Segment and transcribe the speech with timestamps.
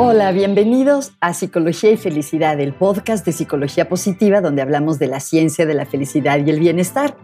[0.00, 5.18] Hola, bienvenidos a Psicología y Felicidad, el podcast de Psicología Positiva donde hablamos de la
[5.18, 7.16] ciencia de la felicidad y el bienestar.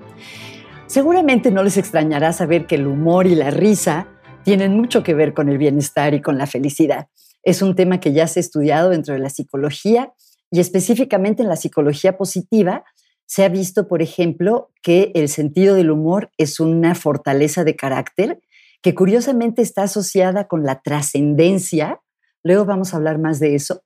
[0.88, 4.08] Seguramente no les extrañará saber que el humor y la risa
[4.42, 7.06] tienen mucho que ver con el bienestar y con la felicidad.
[7.44, 10.12] Es un tema que ya se ha estudiado dentro de la psicología
[10.50, 12.82] y específicamente en la psicología positiva
[13.24, 18.40] se ha visto, por ejemplo, que el sentido del humor es una fortaleza de carácter
[18.82, 22.00] que curiosamente está asociada con la trascendencia
[22.44, 23.82] Luego vamos a hablar más de eso.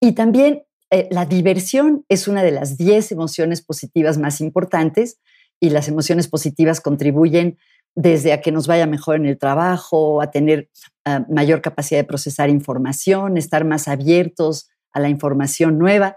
[0.00, 5.18] Y también eh, la diversión es una de las 10 emociones positivas más importantes
[5.60, 7.58] y las emociones positivas contribuyen
[7.94, 10.68] desde a que nos vaya mejor en el trabajo, a tener
[11.04, 16.16] ah, mayor capacidad de procesar información, estar más abiertos a la información nueva.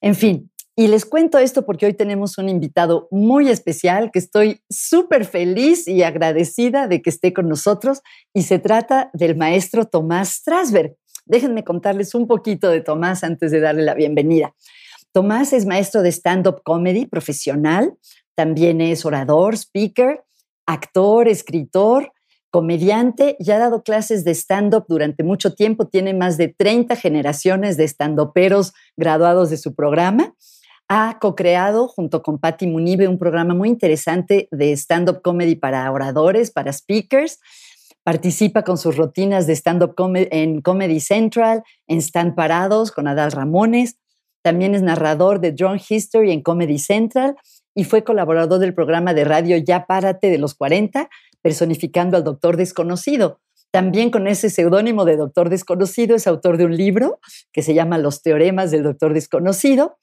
[0.00, 4.62] En fin, y les cuento esto porque hoy tenemos un invitado muy especial que estoy
[4.70, 8.00] súper feliz y agradecida de que esté con nosotros
[8.32, 10.96] y se trata del maestro Tomás Strasberg.
[11.26, 14.54] Déjenme contarles un poquito de Tomás antes de darle la bienvenida.
[15.12, 17.92] Tomás es maestro de stand-up comedy profesional,
[18.34, 20.24] también es orador, speaker,
[20.64, 22.12] actor, escritor,
[22.50, 25.86] comediante y ha dado clases de stand-up durante mucho tiempo.
[25.88, 30.34] Tiene más de 30 generaciones de stand-uperos graduados de su programa
[30.94, 36.50] ha co-creado junto con Patti Munibe un programa muy interesante de stand-up comedy para oradores,
[36.50, 37.40] para speakers.
[38.04, 43.32] Participa con sus rutinas de stand-up comedy en Comedy Central, en Stand Parados con Adal
[43.32, 43.96] Ramones.
[44.42, 47.36] También es narrador de Drone History en Comedy Central
[47.74, 51.08] y fue colaborador del programa de radio Ya Párate de los 40,
[51.40, 53.40] personificando al Doctor Desconocido.
[53.70, 57.18] También con ese seudónimo de Doctor Desconocido es autor de un libro
[57.50, 59.96] que se llama Los Teoremas del Doctor Desconocido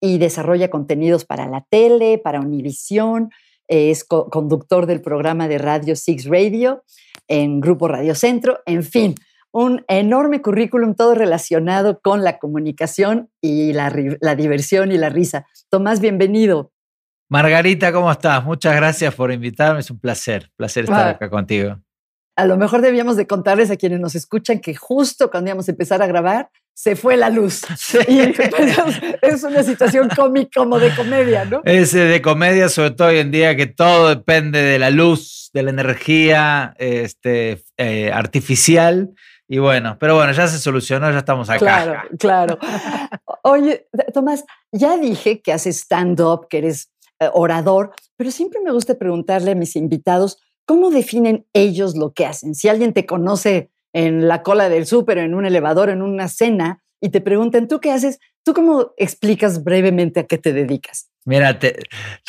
[0.00, 3.30] y desarrolla contenidos para la tele, para Univisión,
[3.68, 6.84] es conductor del programa de Radio Six Radio
[7.28, 9.14] en Grupo Radio Centro, en fin,
[9.52, 15.46] un enorme currículum todo relacionado con la comunicación y la, la diversión y la risa.
[15.68, 16.72] Tomás, bienvenido.
[17.30, 18.42] Margarita, ¿cómo estás?
[18.44, 21.10] Muchas gracias por invitarme, es un placer, placer estar ah.
[21.10, 21.78] acá contigo.
[22.36, 25.72] A lo mejor debíamos de contarles a quienes nos escuchan que justo cuando íbamos a
[25.72, 27.62] empezar a grabar, se fue la luz.
[29.22, 31.60] es una situación cómica como de comedia, ¿no?
[31.64, 35.64] Es de comedia, sobre todo hoy en día, que todo depende de la luz, de
[35.64, 39.10] la energía este, eh, artificial.
[39.48, 41.58] Y bueno, pero bueno, ya se solucionó, ya estamos acá.
[41.58, 42.58] Claro, claro.
[43.42, 48.94] Oye, Tomás, ya dije que haces stand-up, que eres eh, orador, pero siempre me gusta
[48.94, 52.54] preguntarle a mis invitados, ¿cómo definen ellos lo que hacen?
[52.54, 56.82] Si alguien te conoce en la cola del súper, en un elevador, en una cena,
[57.00, 58.18] y te preguntan, ¿tú qué haces?
[58.44, 61.10] ¿Tú cómo explicas brevemente a qué te dedicas?
[61.24, 61.76] Mira, te,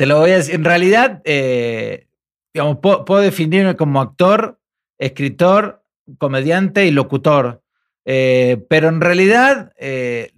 [0.05, 0.55] lo voy a decir.
[0.55, 2.07] En realidad, eh,
[2.53, 4.59] digamos, puedo, definirme como actor,
[4.97, 5.83] escritor,
[6.17, 7.61] comediante y locutor.
[8.05, 10.33] Eh, pero en realidad, eh,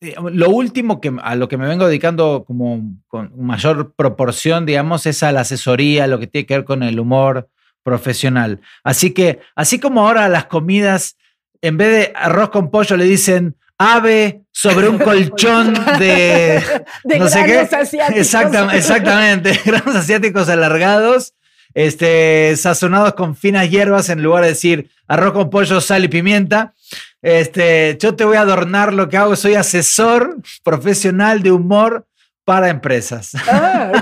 [0.00, 5.22] lo último que, a lo que me vengo dedicando como con mayor proporción, digamos, es
[5.22, 7.48] a la asesoría, lo que tiene que ver con el humor,
[7.82, 8.60] profesional.
[8.84, 11.16] Así que, así como ahora las comidas,
[11.60, 16.62] en vez de arroz con pollo, le dicen ave sobre un colchón de,
[17.18, 17.58] no sé qué.
[17.58, 18.20] Asiáticos.
[18.20, 21.34] Exactamente, exactamente, granos asiáticos alargados,
[21.74, 26.74] este, sazonados con finas hierbas en lugar de decir arroz con pollo, sal y pimienta.
[27.22, 32.06] Este, yo te voy a adornar lo que hago, soy asesor profesional de humor
[32.44, 33.32] para empresas.
[33.48, 33.92] Ah,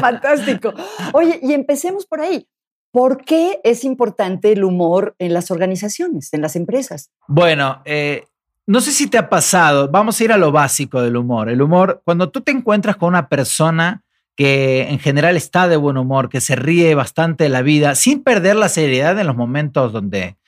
[0.00, 0.72] fantástico.
[1.12, 2.46] Oye, y empecemos por ahí.
[2.96, 7.10] ¿Por qué es importante el humor en las organizaciones, en las empresas?
[7.28, 8.24] Bueno, eh,
[8.64, 11.50] no sé si te ha pasado, vamos a ir a lo básico del humor.
[11.50, 14.02] El humor, cuando tú te encuentras con una persona
[14.34, 18.22] que en general está de buen humor, que se ríe bastante de la vida, sin
[18.22, 20.38] perder la seriedad en los momentos donde,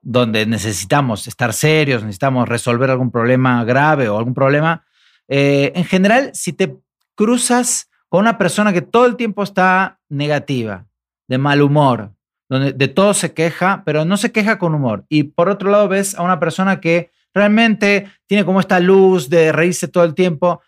[0.00, 4.84] donde necesitamos estar serios, necesitamos resolver algún problema grave o algún problema.
[5.28, 6.76] Eh, en general, si te
[7.14, 10.88] cruzas con una persona que todo el tiempo está negativa,
[11.28, 12.14] de mal humor,
[12.48, 15.04] donde de todo se queja, pero no se queja con humor.
[15.08, 19.52] Y por otro lado ves a una persona que realmente tiene como esta luz de
[19.52, 20.60] reírse todo el tiempo.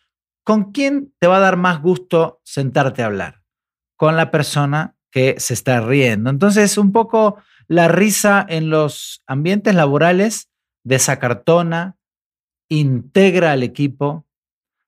[0.45, 3.43] ¿Con quién te va a dar más gusto sentarte a hablar?
[3.97, 6.31] Con la persona que se está riendo.
[6.31, 10.51] Entonces, un poco la risa en los ambientes laborales
[10.85, 11.97] desacartona,
[12.69, 14.27] integra al equipo,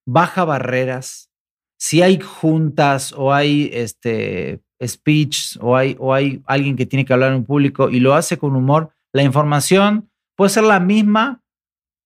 [0.06, 1.30] baja barreras.
[1.78, 7.12] Si hay juntas o hay este, speech o hay, o hay alguien que tiene que
[7.12, 11.43] hablar en público y lo hace con humor, la información puede ser la misma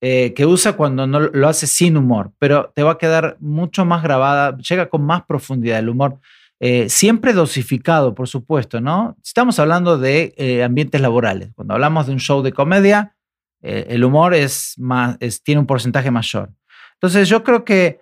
[0.03, 3.85] eh, que usa cuando no lo hace sin humor, pero te va a quedar mucho
[3.85, 6.19] más grabada, llega con más profundidad el humor.
[6.59, 9.17] Eh, siempre dosificado, por supuesto, ¿no?
[9.23, 11.51] Estamos hablando de eh, ambientes laborales.
[11.55, 13.15] Cuando hablamos de un show de comedia,
[13.63, 16.51] el humor es más, tiene un porcentaje mayor.
[16.95, 18.01] Entonces yo creo que,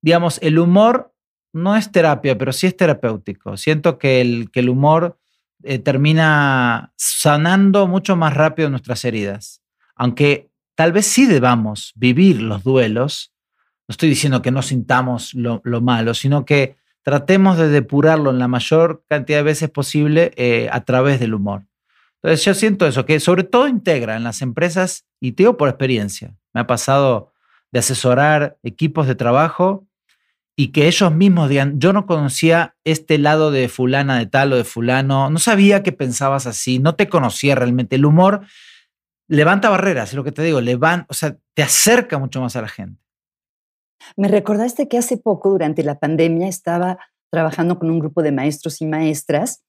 [0.00, 1.12] digamos, el humor
[1.52, 3.56] no es terapia, pero sí es terapéutico.
[3.56, 5.18] Siento que el, que el humor
[5.64, 9.60] eh, termina sanando mucho más rápido nuestras heridas.
[9.96, 13.34] Aunque tal vez sí debamos vivir los duelos,
[13.88, 18.46] no estoy diciendo que no sintamos lo, malo, sino que tratemos de depurarlo en la
[18.46, 21.64] mayor cantidad de veces posible eh, a través del humor.
[22.22, 25.68] Entonces yo siento eso, que sobre todo integra en las empresas, y te digo por
[25.68, 27.32] experiencia, me ha pasado
[27.72, 29.87] de asesorar equipos de trabajo
[30.60, 34.56] y que ellos mismos digan, yo no conocía este lado de fulana de tal o
[34.56, 37.94] de fulano, no sabía que pensabas así, no te conocía realmente.
[37.94, 38.40] El humor
[39.28, 42.62] levanta barreras, es lo que te digo, levanta, o sea, te acerca mucho más a
[42.62, 43.00] la gente.
[44.16, 46.98] Me recordaste que hace poco, durante la pandemia, estaba
[47.30, 49.62] trabajando con un grupo de maestros y maestras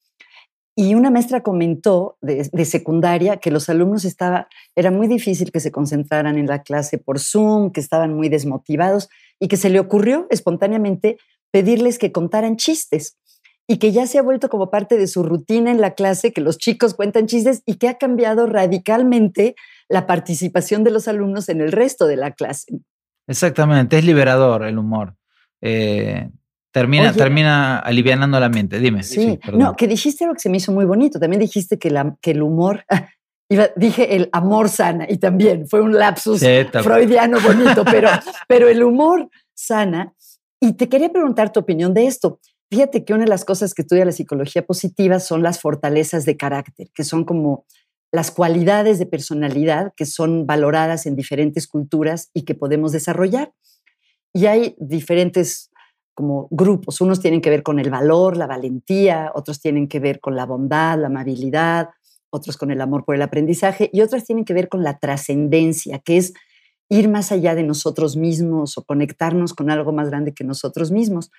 [0.81, 4.47] y una maestra comentó de, secundaria que los alumnos estaba,
[4.77, 9.09] era muy difícil que se concentraran en la clase por Zoom, que estaban muy desmotivados
[9.41, 11.17] y que se le ocurrió espontáneamente
[11.51, 13.17] pedirles que contaran chistes
[13.67, 16.39] y que ya se ha vuelto como parte de su rutina en la clase, que
[16.39, 19.55] los chicos cuentan chistes y que ha cambiado radicalmente
[19.89, 22.71] la participación de los alumnos en el resto de la clase.
[23.27, 25.13] Exactamente, es liberador el humor.
[25.59, 26.29] Eh,
[26.71, 28.79] termina, termina alivianando la mente.
[28.79, 29.03] Dime.
[29.03, 31.19] Sí, no, que dijiste algo que se me hizo muy bonito.
[31.19, 32.85] También dijiste que, la, que el humor,
[33.75, 36.41] dije el amor sana y también fue un lapsus
[36.83, 38.09] freudiano bonito, pero,
[38.47, 40.13] pero el humor sana.
[40.61, 42.39] Y te quería preguntar tu opinión de esto.
[42.71, 46.37] Fíjate que una de las cosas que estudia la psicología positiva son las fortalezas de
[46.37, 47.65] carácter, que son como
[48.11, 53.53] las cualidades de personalidad que son valoradas en diferentes culturas y que podemos desarrollar.
[54.33, 55.68] Y hay diferentes
[56.19, 56.99] como grupos.
[56.99, 60.45] Unos tienen que ver con el valor, la valentía, otros tienen que ver con la
[60.45, 61.91] bondad, la amabilidad,
[62.29, 65.99] otros con el amor por el aprendizaje y otras tienen que ver con la trascendencia,
[65.99, 66.33] que es
[66.89, 71.31] ir más allá de nosotros mismos o conectarnos con algo más grande que nosotros mismos.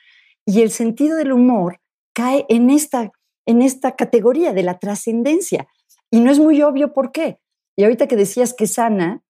[0.46, 1.82] Y el sentido del humor
[2.14, 3.12] cae en esta,
[3.44, 5.68] en esta categoría de la trascendencia.
[6.10, 7.38] Y no es muy obvio por qué.
[7.76, 9.22] Y ahorita que decías que sana,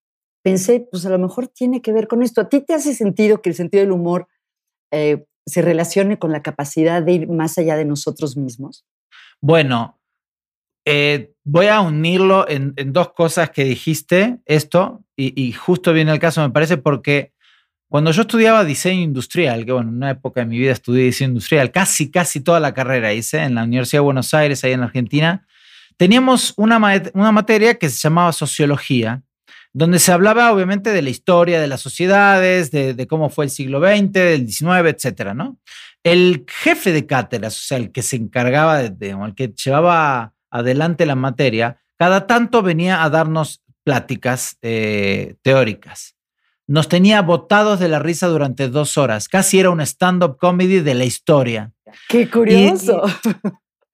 [0.45, 2.41] pensé, pues a lo mejor tiene que ver con esto.
[2.41, 4.29] ¿A ti te hace sentido que el sentido del humor
[4.93, 8.85] eh, se relacione con la capacidad de ir más allá de nosotros mismos?
[9.41, 10.01] Bueno,
[10.85, 16.41] eh, voy a unirlo en, dos cosas que dijiste, esto, y, justo viene el caso,
[16.41, 17.33] me parece, porque
[17.89, 21.31] cuando yo estudiaba diseño industrial, que bueno, en una época de mi vida estudié diseño
[21.31, 24.83] industrial, casi, casi toda la carrera hice en la Universidad de Buenos Aires, ahí en
[24.83, 25.47] Argentina,
[25.97, 26.79] teníamos una,
[27.15, 29.23] una materia que se llamaba sociología,
[29.73, 33.81] donde se hablaba obviamente de la historia de las sociedades, de, cómo fue el siglo
[33.81, 35.59] XX, del XIX, etcétera, ¿no?
[36.03, 40.35] El jefe de cátedras, o sea, el que se encargaba de, o el que llevaba
[40.51, 46.17] adelante la materia, cada tanto venía a darnos pláticas eh, teóricas.
[46.67, 49.29] Nos tenía botados de la risa durante dos horas.
[49.29, 51.73] Casi era un stand-up comedy de la historia.
[52.09, 53.03] Qué curioso.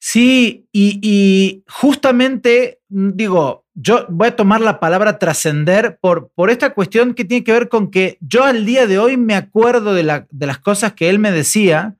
[0.08, 7.12] Sí, y, justamente, digo, yo voy a tomar la palabra trascender por, por esta cuestión
[7.12, 10.26] que tiene que ver con que yo al día de hoy me acuerdo de, la,
[10.30, 11.94] de las cosas que él me decía.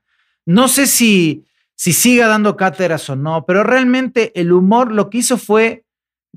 [0.46, 1.44] No sé si,
[1.74, 5.84] si siga dando cátedras o no, pero realmente el humor lo que hizo fue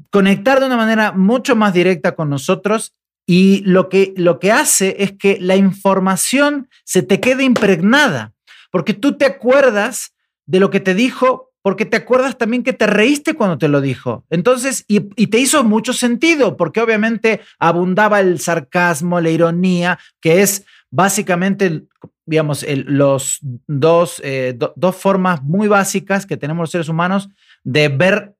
[0.09, 2.93] conectar de una manera mucho más directa con nosotros
[3.25, 8.33] y lo que, lo que hace es que la información se te quede impregnada,
[8.71, 10.13] porque tú te acuerdas
[10.45, 13.81] de lo que te dijo porque te acuerdas también que te reíste cuando te lo
[13.81, 14.25] dijo.
[14.29, 20.65] Entonces, y, te hizo mucho sentido, porque obviamente abundaba el sarcasmo, la ironía, que es
[20.89, 21.83] básicamente,
[22.25, 27.29] digamos, los dos, eh, dos formas muy básicas que tenemos los seres humanos
[27.63, 28.35] de ver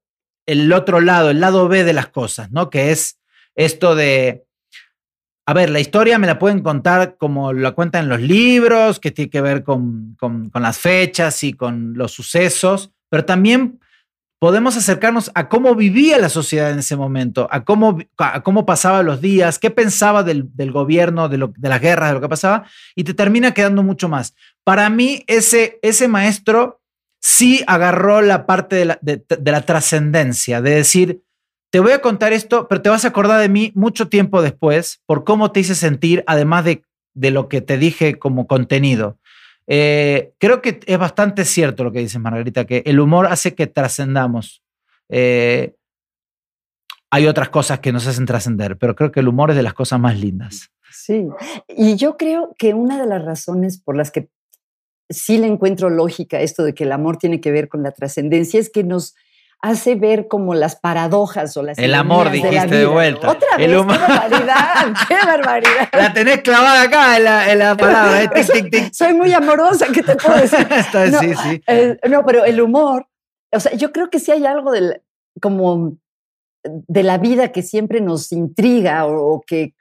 [0.46, 2.70] el otro lado, el lado B de las cosas, ¿no?
[2.70, 3.20] Que es
[3.56, 4.46] esto de,
[5.46, 9.12] a ver, la historia me la pueden contar como la cuentan en los libros, que
[9.12, 13.80] tiene que ver con, con las fechas y con los sucesos, pero también
[14.40, 19.04] podemos acercarnos a cómo vivía la sociedad en ese momento, a cómo, a cómo pasaba
[19.04, 22.66] los días, qué pensaba del, gobierno, de, lo, de las guerras, de lo que pasaba,
[22.96, 24.34] y te termina quedando mucho más.
[24.64, 26.82] Para mí, ese, ese maestro
[27.22, 31.22] sí agarró la parte de la, de, la trascendencia, de decir,
[31.70, 35.02] te voy a contar esto, pero te vas a acordar de mí mucho tiempo después
[35.06, 39.18] por cómo te hice sentir, además de, de lo que te dije como contenido.
[39.72, 43.68] Eh, creo que es bastante cierto lo que dice Margarita, que el humor hace que
[43.68, 44.64] trascendamos.
[45.10, 45.76] Eh,
[47.12, 49.76] hay otras cosas que nos hacen trascender, pero creo que el humor es de las
[49.76, 50.72] cosas más lindas.
[50.92, 51.28] Sí,
[51.68, 54.30] y yo creo que una de las razones por las que
[55.08, 58.60] sí le encuentro lógica esto de que el amor tiene que ver con la trascendencia
[58.60, 59.16] es que nos
[59.62, 63.30] hace ver como las paradojas o las El amor, dijiste de, vuelta.
[63.30, 65.90] Otra vez, qué barbaridad, qué barbaridad.
[65.92, 68.24] La tenés clavada acá en la, palabra.
[68.24, 68.90] ¿eh?
[68.94, 70.66] Soy muy amorosa, ¿qué te puedo decir?
[71.12, 71.62] no, sí, sí.
[71.68, 73.08] Eh, no, pero el humor,
[73.52, 75.02] o sea, yo creo que sí hay algo del,
[75.42, 75.98] como
[76.64, 79.74] de la vida que siempre nos intriga o, que,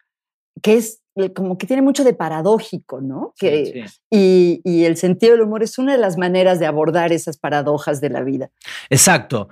[0.60, 1.02] que es
[1.34, 3.34] como que tiene mucho de paradójico, ¿no?
[3.36, 7.38] Que, Y, y, el sentido del humor es una de las maneras de abordar esas
[7.38, 8.50] paradojas de la vida.
[8.88, 9.48] Exacto.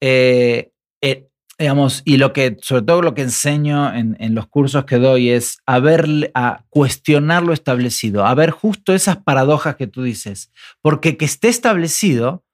[0.00, 0.70] Eh,
[1.02, 1.28] eh,
[1.58, 5.58] digamos, y lo que, sobre todo lo que enseño en, los cursos que doy es
[5.66, 11.16] a ver, a cuestionar lo establecido, a ver justo esas paradojas que tú dices, porque
[11.16, 12.44] que esté establecido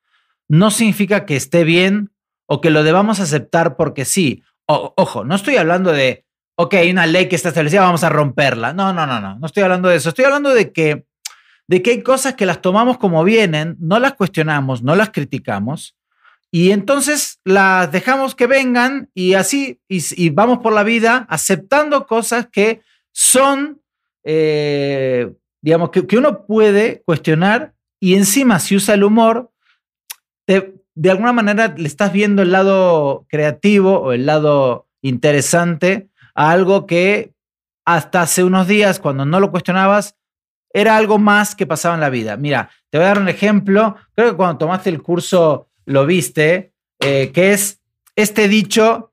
[0.49, 2.13] no significa que esté bien
[2.47, 4.43] o que lo debamos aceptar porque sí.
[4.67, 6.25] ojo, no estoy hablando de,
[6.57, 8.73] ok, hay una ley que está establecida, vamos a romperla.
[8.73, 10.11] No, no, no, no, no estoy hablando de eso.
[10.11, 11.07] Estoy hablando de que,
[11.67, 15.97] de que hay cosas que las tomamos como vienen, no las cuestionamos, no las criticamos.
[16.55, 22.47] Y entonces las dejamos que vengan y así, y, vamos por la vida aceptando cosas
[22.47, 22.81] que
[23.11, 23.83] son,
[24.23, 29.51] eh, digamos, que, que, uno puede cuestionar y encima si usa el humor,
[30.47, 36.53] te, de alguna manera le estás viendo el lado creativo o el lado interesante a
[36.53, 37.35] algo que
[37.85, 40.15] hasta hace unos días, cuando no lo cuestionabas,
[40.73, 42.37] era algo más que pasaba en la vida.
[42.37, 46.73] Mira, te voy a dar un ejemplo, creo que cuando tomaste el curso lo viste,
[47.01, 47.81] eh, que es
[48.17, 49.13] este dicho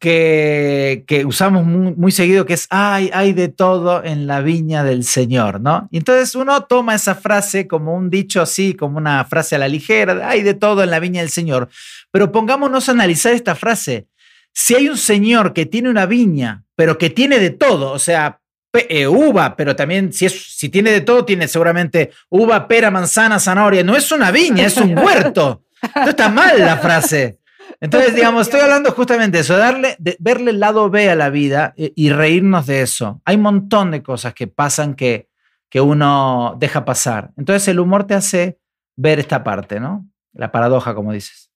[0.00, 5.04] que, que usamos muy, seguido, que es, ay, hay de todo en la viña del
[5.04, 5.88] Señor, ¿no?
[5.92, 9.68] Y entonces uno toma esa frase como un dicho así, como una frase a la
[9.68, 11.68] ligera, hay de todo en la viña del Señor.
[12.10, 14.08] Pero pongámonos a analizar esta frase.
[14.52, 18.40] Si hay un Señor que tiene una viña, pero que tiene de todo, o sea,
[18.72, 23.38] eh, uva, pero también si, es, si tiene de todo, tiene seguramente uva, pera, manzana,
[23.38, 23.82] zanahoria.
[23.82, 25.64] No es una viña, es un huerto.
[25.94, 27.40] No está mal la frase.
[27.80, 31.30] Entonces, digamos, estoy hablando justamente de eso, darle, de verle el lado B a la
[31.30, 33.22] vida y, reírnos de eso.
[33.24, 35.28] Hay un montón de cosas que pasan que,
[35.68, 37.30] que uno deja pasar.
[37.36, 38.58] Entonces, el humor te hace
[38.96, 40.06] ver esta parte, ¿no?
[40.32, 41.50] La paradoja, como dices.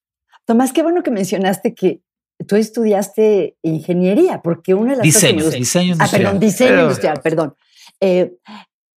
[0.47, 2.01] Tomás, qué bueno que mencionaste que
[2.47, 6.27] tú estudiaste ingeniería, porque una de las diseño, diseño industrial.
[6.27, 7.55] Ah, perdón, diseño industrial, perdón.
[8.01, 8.37] Eh,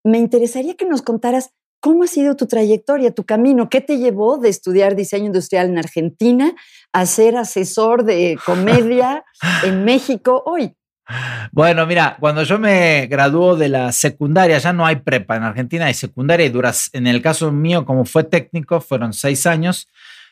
[0.04, 3.70] me interesaría que nos contaras ¿Cómo ha sido tu trayectoria, tu camino?
[3.70, 6.54] ¿Qué te llevó de estudiar diseño industrial en Argentina
[6.92, 9.24] a ser asesor de comedia
[9.64, 10.74] en México hoy?
[11.52, 15.86] Bueno, mira, cuando yo me graduó de la secundaria, ya no hay prepa en Argentina,
[15.86, 16.90] hay secundaria y duras.
[16.94, 19.88] En el caso mío, como fue técnico, fueron seis años.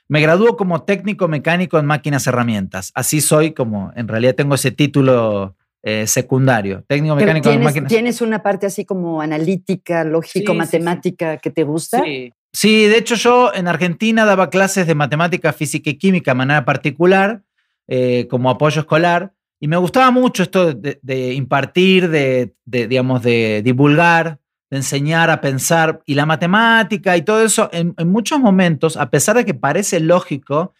[0.08, 2.92] Me graduó como técnico mecánico en máquinas herramientas.
[2.94, 5.56] Así soy, como en realidad tengo ese título
[5.88, 7.90] eh, secundario, técnico mecánico tienes, máquinas.
[7.90, 12.04] ¿Tienes una parte así como analítica, lógico, matemática que te gusta?
[12.04, 12.34] Sí.
[12.52, 16.66] sí, de hecho yo en Argentina daba clases de matemática, física y química de manera
[16.66, 17.44] particular,
[17.88, 24.40] eh, como apoyo escolar, y me gustaba mucho esto de, impartir, de, digamos, de divulgar,
[24.72, 29.12] de enseñar a pensar, y la matemática y todo eso, en, en muchos momentos, a
[29.12, 30.74] pesar de que parece lógico,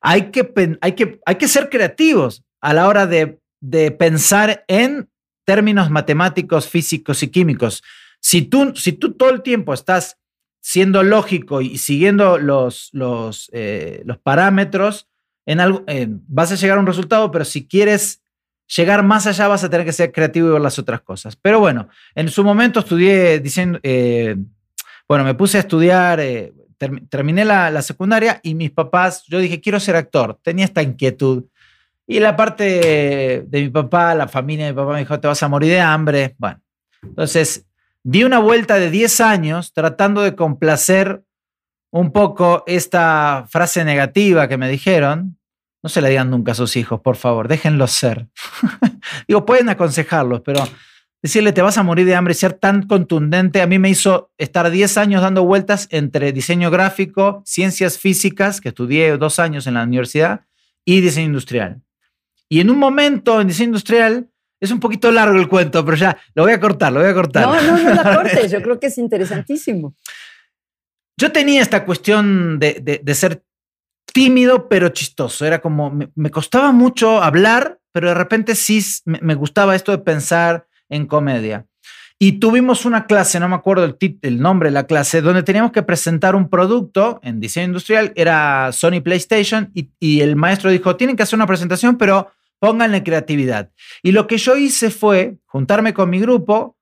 [0.00, 5.08] hay que, hay que, hay que ser creativos a la hora de de pensar en
[5.44, 7.82] términos matemáticos, físicos y químicos.
[8.20, 10.18] Si tú, si tú todo el tiempo estás
[10.60, 15.08] siendo lógico y siguiendo los, los, eh, los parámetros,
[15.46, 15.84] en algo,
[16.26, 18.20] vas a llegar a un resultado, pero si quieres
[18.76, 21.36] llegar más allá vas a tener que ser creativo y ver las otras cosas.
[21.36, 24.36] Pero bueno, en su momento estudié diciendo, eh,
[25.08, 26.52] bueno, me puse a estudiar, eh,
[27.08, 31.44] terminé la, la, secundaria y mis papás, yo dije, quiero ser actor, tenía esta inquietud.
[32.10, 35.42] Y la parte de mi papá, la familia de mi papá me dijo, te vas
[35.42, 36.34] a morir de hambre.
[36.38, 36.58] Bueno,
[37.02, 37.66] entonces
[38.02, 41.22] di una vuelta de 10 años tratando de complacer
[41.90, 45.38] un poco esta frase negativa que me dijeron.
[45.82, 48.26] No se la digan nunca a sus hijos, por favor, déjenlos ser.
[49.28, 50.66] Digo, pueden aconsejarlos, pero
[51.20, 54.70] decirle te vas a morir de hambre ser tan contundente, a mí me hizo estar
[54.70, 59.82] 10 años dando vueltas entre diseño gráfico, ciencias físicas, que estudié dos años en la
[59.82, 60.46] universidad,
[60.86, 61.82] y diseño industrial.
[62.48, 64.28] Y en un momento en diseño industrial,
[64.60, 67.14] es un poquito largo el cuento, pero ya lo voy a cortar, lo voy a
[67.14, 67.46] cortar.
[67.46, 69.94] No, no, no la cortes, yo creo que es interesantísimo.
[71.16, 73.42] Yo tenía esta cuestión de, de, ser
[74.12, 75.44] tímido, pero chistoso.
[75.44, 79.98] Era como, me, costaba mucho hablar, pero de repente sí me, me, gustaba esto de
[79.98, 81.66] pensar en comedia.
[82.20, 85.70] Y tuvimos una clase, no me acuerdo el, el nombre de la clase, donde teníamos
[85.70, 90.96] que presentar un producto en diseño industrial, era Sony PlayStation, y, y el maestro dijo,
[90.96, 93.70] tienen que hacer una presentación, pero pónganle creatividad.
[94.02, 96.76] Y lo que yo hice fue juntarme con mi grupo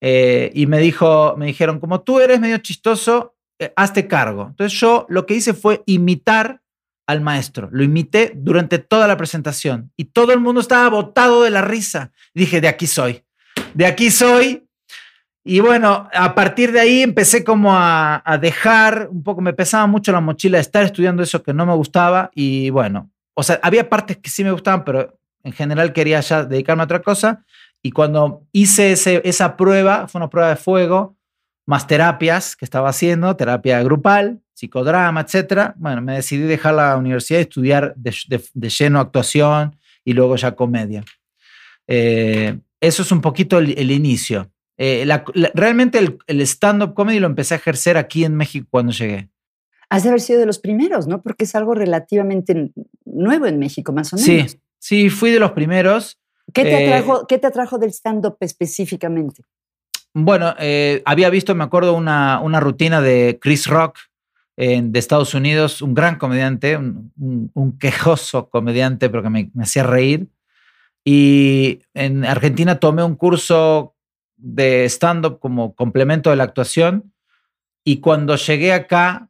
[0.00, 4.48] eh, y me, dijo, me dijeron, como tú eres medio chistoso, eh, hazte cargo.
[4.48, 6.60] Entonces yo lo que hice fue imitar
[7.06, 7.68] al maestro.
[7.70, 12.10] Lo imité durante toda la presentación y todo el mundo estaba botado de la risa.
[12.34, 13.22] Dije, de aquí soy,
[13.74, 14.66] de aquí soy.
[15.44, 20.10] Y bueno, a partir de ahí empecé como a, dejar un poco, me pesaba mucho
[20.12, 23.88] la mochila de estar estudiando eso que no me gustaba y bueno, o sea, había
[23.88, 27.44] partes que sí me gustaban, pero en general quería ya dedicarme a otra cosa.
[27.82, 31.16] Y cuando hice esa prueba, fue una prueba de fuego,
[31.66, 35.74] más terapias que estaba haciendo, terapia grupal, psicodrama, etcétera.
[35.76, 41.04] Bueno, me decidí dejar la universidad y estudiar de, lleno actuación y luego ya comedia.
[41.88, 44.50] Eh, eso es un poquito el, inicio.
[44.76, 45.06] Eh,
[45.54, 49.31] realmente el, el stand-up comedy lo empecé a ejercer aquí en México cuando llegué.
[49.92, 51.20] Has de haber sido de los primeros, ¿no?
[51.20, 52.72] Porque es algo relativamente
[53.04, 54.52] nuevo en México, más o menos.
[54.52, 56.18] Sí, sí, fui de los primeros.
[56.54, 59.42] ¿Qué te, eh, atrajo, ¿qué te atrajo del stand-up específicamente?
[60.14, 60.54] Bueno,
[61.04, 63.98] había visto, me acuerdo, una, una rutina de Chris Rock,
[64.56, 70.26] de Estados Unidos, un gran comediante, un, quejoso comediante, pero que me, hacía reír.
[71.04, 73.94] Y en Argentina tomé un curso
[74.38, 77.12] de stand-up como complemento de la actuación.
[77.84, 79.28] Y cuando llegué acá,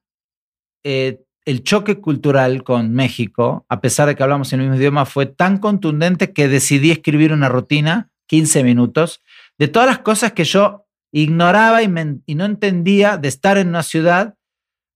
[0.84, 5.06] eh, el choque cultural con México, a pesar de que hablamos en el mismo idioma,
[5.06, 9.22] fue tan contundente que decidí escribir una rutina, 15 minutos,
[9.58, 14.34] de todas las cosas que yo ignoraba y, no entendía de estar en una ciudad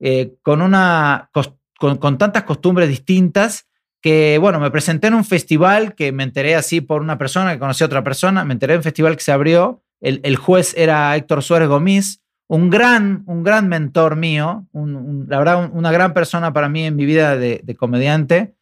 [0.00, 3.66] eh, con, tantas costumbres distintas
[4.00, 7.58] que, bueno, me presenté en un festival que me enteré así por una persona que
[7.58, 11.16] conocí a otra persona, me enteré en un festival que se abrió, el, juez era
[11.16, 16.68] Héctor Suárez Gómez, un gran, un gran mentor mío, la verdad, una gran persona para
[16.68, 18.54] mí en mi vida de, comediante.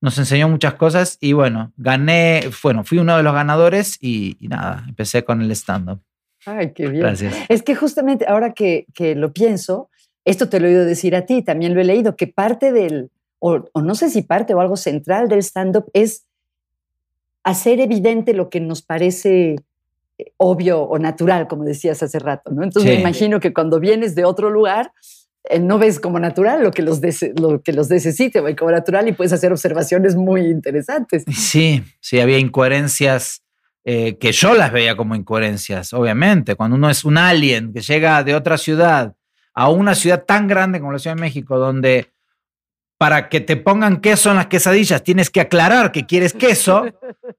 [0.00, 4.84] Nos enseñó muchas cosas y bueno, gané, bueno, fui uno de los ganadores y, nada,
[4.88, 6.00] empecé con el stand-up.
[6.46, 7.02] Ay, qué bien.
[7.02, 7.34] Gracias.
[7.48, 9.90] Es que justamente ahora que, que, lo pienso,
[10.24, 13.10] esto te lo he oído decir a ti, también lo he leído, que parte del,
[13.40, 16.26] o, no sé si parte o algo central del stand-up es
[17.42, 19.56] hacer evidente lo que nos parece
[20.36, 22.62] obvio o natural, como decías hace rato, ¿no?
[22.62, 24.92] Entonces me imagino que cuando vienes de otro lugar,
[25.44, 27.00] eh, no ves como natural lo que los,
[27.38, 31.24] lo que los necesite, como natural y puedes hacer observaciones muy interesantes.
[31.34, 33.42] Sí, sí, había incoherencias
[33.84, 36.54] eh, que yo las veía como incoherencias, obviamente.
[36.54, 39.14] Cuando uno es un alien que llega de otra ciudad
[39.54, 42.12] a una ciudad tan grande como la Ciudad de México, donde
[43.00, 46.84] para que te pongan queso en las quesadillas tienes que aclarar que quieres queso,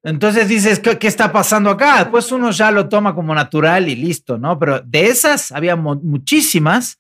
[0.02, 2.00] entonces dices, ¿qué, está pasando acá?
[2.00, 4.58] Después uno ya lo toma como natural y listo, ¿no?
[4.58, 7.00] Pero de esas había muchísimas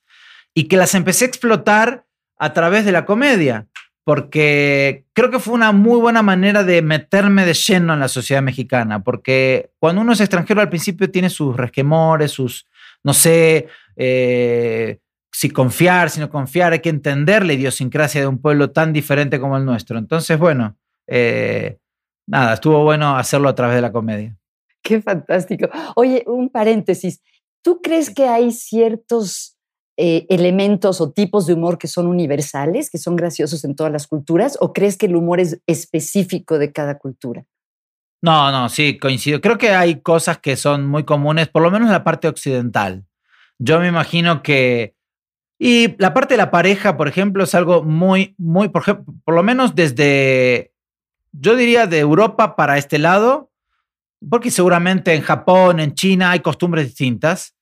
[0.53, 2.05] y que las empecé a explotar
[2.37, 3.65] a través de la comedia,
[4.03, 8.43] porque creo que fue una muy buena manera de meterme de lleno en la sociedad
[8.43, 12.67] mexicana, porque cuando uno es extranjero al principio tiene sus resquemores, sus,
[13.03, 14.99] no sé, eh,
[15.31, 19.39] si confiar, si no confiar, hay que entender la idiosincrasia de un pueblo tan diferente
[19.39, 19.97] como el nuestro.
[19.97, 21.77] Entonces, bueno, eh,
[22.27, 24.37] nada, estuvo bueno hacerlo a través de la comedia.
[24.83, 25.69] Qué fantástico.
[25.95, 27.21] Oye, un paréntesis.
[27.63, 29.57] ¿Tú crees que hay ciertos
[29.97, 34.07] eh, elementos o tipos de humor que son universales, que son graciosos en todas las
[34.07, 37.45] culturas, o crees que el humor es específico de cada cultura?
[38.23, 39.41] No, no, sí, coincido.
[39.41, 43.05] Creo que hay cosas que son muy comunes, por lo menos en la parte occidental.
[43.59, 44.95] Yo me imagino que...
[45.63, 49.35] Y la parte de la pareja, por ejemplo, es algo muy, muy, por, ejemplo, por
[49.35, 50.73] lo menos desde,
[51.33, 53.51] yo diría de Europa para este lado,
[54.27, 57.53] porque seguramente en Japón, en China hay costumbres distintas,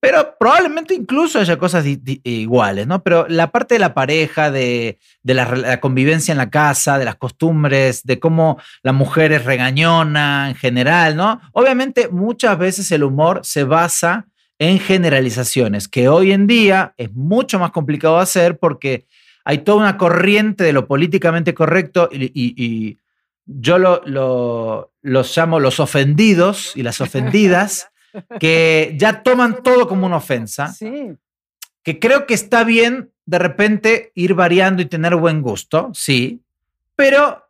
[0.00, 3.00] pero probablemente incluso haya cosas iguales, ¿no?
[3.04, 7.04] Pero la parte de la pareja, de, de la, la, convivencia en la casa, de
[7.04, 11.40] las costumbres, de cómo la mujer es regañona en general, ¿no?
[11.52, 14.26] Obviamente muchas veces el humor se basa
[14.60, 19.06] en generalizaciones, que hoy en día es mucho más complicado hacer porque
[19.42, 22.98] hay toda una corriente de lo políticamente correcto y,
[23.46, 27.88] yo lo, los llamo los ofendidos y las ofendidas,
[28.38, 30.68] que ya toman todo como una ofensa.
[30.68, 31.16] Sí.
[31.82, 36.42] Que creo que está bien de repente ir variando y tener buen gusto, sí,
[36.94, 37.48] pero,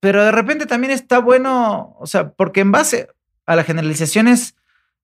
[0.00, 3.08] pero de repente también está bueno, o sea, porque en base
[3.44, 4.56] a las generalizaciones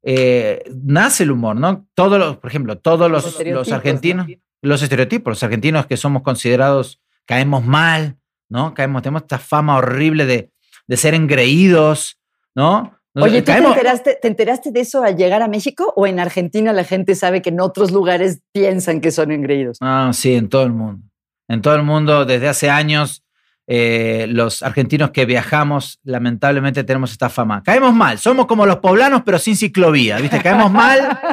[0.09, 1.89] eh, nace el humor, ¿no?
[1.95, 4.29] Todos los, por ejemplo, todos los, los, argentinos,
[4.63, 8.17] los estereotipos, los argentinos que somos considerados, caemos mal,
[8.49, 8.73] ¿no?
[8.73, 10.53] Caemos, tenemos esta fama horrible de,
[10.87, 12.21] de ser engreídos,
[12.55, 12.97] ¿no?
[13.15, 16.73] Oye, ¿tú te, enteraste, te enteraste, de eso al llegar a México o en Argentina
[16.73, 19.79] la gente sabe que en otros lugares piensan que son engreídos?
[19.81, 21.03] Ah, sí, en todo el mundo.
[21.49, 23.25] En todo el mundo, desde hace años,
[23.67, 27.63] eh, los argentinos que viajamos, lamentablemente tenemos esta fama.
[27.63, 30.41] Caemos mal, somos como los poblanos, pero sin ciclovía, ¿viste?
[30.41, 31.19] Caemos mal.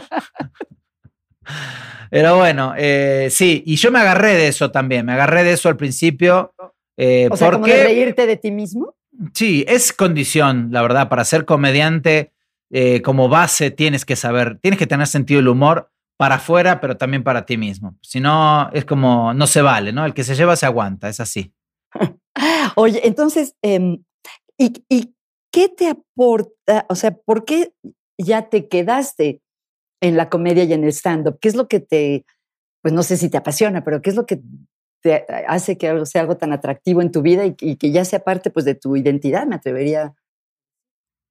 [2.13, 5.67] Pero bueno, eh, sí, y yo me agarré de eso también, me agarré de eso
[5.67, 6.53] al principio.
[6.95, 8.93] Eh, o sea, como de reírte de ti mismo.
[9.33, 12.31] Sí, es condición, la verdad, para ser comediante,
[12.69, 16.97] eh, como base tienes que saber, tienes que tener sentido del humor para afuera, pero
[16.97, 17.97] también para ti mismo.
[18.03, 20.05] Si no, es como, no se vale, ¿no?
[20.05, 21.51] El que se lleva se aguanta, es así.
[22.75, 24.03] Oye, entonces, em,
[24.57, 25.15] ¿y, ¿y
[25.51, 26.85] qué te aporta?
[26.89, 27.73] O sea, ¿por qué
[28.17, 29.41] ya te quedaste
[30.01, 31.37] en la comedia y en el stand-up?
[31.39, 32.25] ¿Qué es lo que te,
[32.81, 34.41] pues no sé si te apasiona, pero qué es lo que
[35.01, 38.23] te hace que algo sea algo tan atractivo en tu vida y, que ya sea
[38.23, 40.13] parte pues de tu identidad, me atrevería.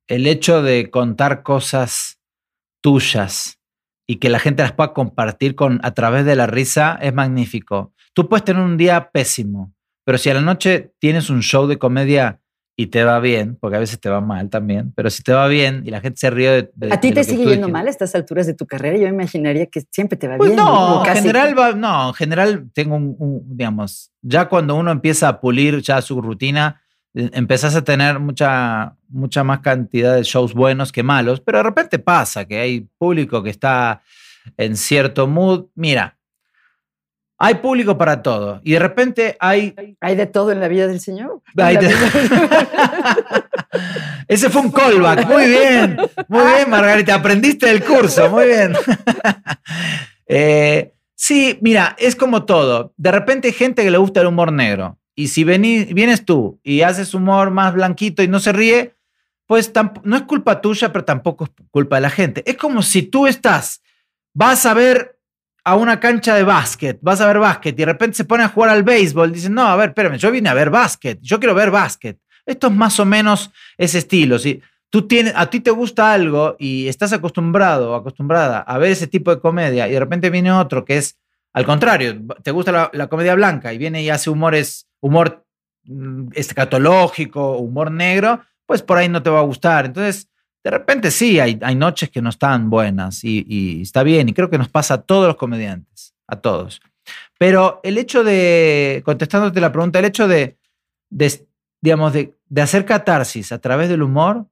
[0.08, 2.20] El hecho de contar cosas
[2.82, 3.58] tuyas
[4.06, 7.94] y que la gente las pueda compartir con, a través de la risa es magnífico.
[8.14, 9.72] Tú puedes tener un día pésimo,
[10.04, 12.40] pero si a la noche tienes un show de comedia
[12.74, 15.46] y te va bien, porque a veces te va mal también, pero si te va
[15.46, 16.92] bien y la gente se ríe de...
[16.92, 18.96] ¿A ti te sigue yendo mal a estas alturas de tu carrera?
[18.96, 20.56] Yo imaginaría que siempre te va pues bien.
[20.56, 25.40] No, en general va, no, en general tengo un, digamos, ya cuando uno empieza a
[25.40, 26.80] pulir ya su rutina,
[27.14, 31.64] eh, empezás a tener mucha, mucha más cantidad de shows buenos que malos, pero de
[31.64, 34.02] repente pasa que hay público que está
[34.56, 35.66] en cierto mood.
[35.74, 36.18] Mira,
[37.44, 38.60] hay público para todo.
[38.62, 39.74] Y de repente hay...
[40.00, 41.42] Hay de todo en la vida del Señor.
[44.28, 45.26] Ese fue un callback.
[45.32, 45.96] Muy bien.
[46.28, 47.16] Muy bien, Margarita.
[47.16, 48.30] Aprendiste el curso.
[48.30, 48.74] Muy bien.
[50.34, 52.94] Eh, sí, mira, es como todo.
[52.96, 54.98] De repente hay gente que le gusta el humor negro.
[55.14, 58.94] Y si vienes tú y haces humor más blanquito y no se ríe,
[59.46, 59.70] pues
[60.04, 62.42] no es culpa tuya, pero tampoco es culpa de la gente.
[62.46, 63.82] Es como si tú estás,
[64.32, 65.11] vas a ver
[65.64, 68.48] a una cancha de básquet, vas a ver básquet y de repente se pone a
[68.48, 71.54] jugar al béisbol, dicen, no, a ver, espérame, yo vine a ver básquet, yo quiero
[71.54, 72.18] ver básquet.
[72.44, 74.38] Esto es más o menos ese estilo.
[74.38, 78.90] Si tú tienes, a ti te gusta algo y estás acostumbrado o acostumbrada a ver
[78.90, 81.18] ese tipo de comedia y de repente viene otro que es
[81.52, 85.44] al contrario, te gusta la, comedia blanca y viene y hace humores, humor
[85.84, 89.84] mm, escatológico, humor negro, pues por ahí no te va a gustar.
[89.84, 90.30] Entonces,
[90.64, 94.48] de repente sí, hay, hay noches que no están buenas y, está bien, y creo
[94.48, 96.80] que nos pasa a todos los comediantes, a todos.
[97.38, 100.56] Pero el hecho de, contestándote la pregunta, el hecho de,
[101.80, 104.46] digamos, de, hacer catarsis a través del humor,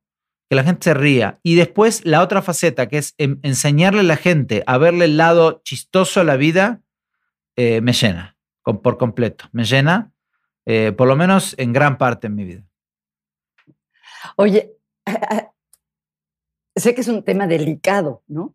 [0.48, 4.16] que la gente se ría, y después la otra faceta, que es enseñarle a la
[4.16, 6.80] gente a verle el lado chistoso a la vida,
[7.54, 10.12] eh, me llena por completo, me llena,
[10.66, 12.62] eh, por lo menos en gran parte en mi vida.
[14.36, 14.72] Oye,
[16.76, 18.54] sé que es un tema delicado, ¿no?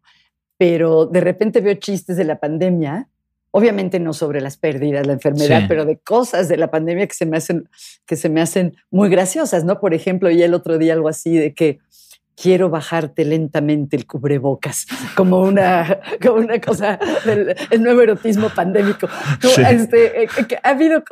[0.58, 3.10] Pero de repente veo chistes de la pandemia,
[3.52, 7.26] obviamente no sobre las pérdidas, la enfermedad, pero de cosas de la pandemia que se
[7.26, 7.70] me hacen
[8.06, 9.80] que se me hacen muy graciosas, ¿no?
[9.80, 11.80] Por ejemplo, y el otro día algo así de que
[12.36, 19.08] quiero bajarte lentamente el cubrebocas, como una, como una cosa del nuevo erotismo pandémico.
[19.70, 20.28] Este, eh,
[20.64, 21.04] ¿Ha habido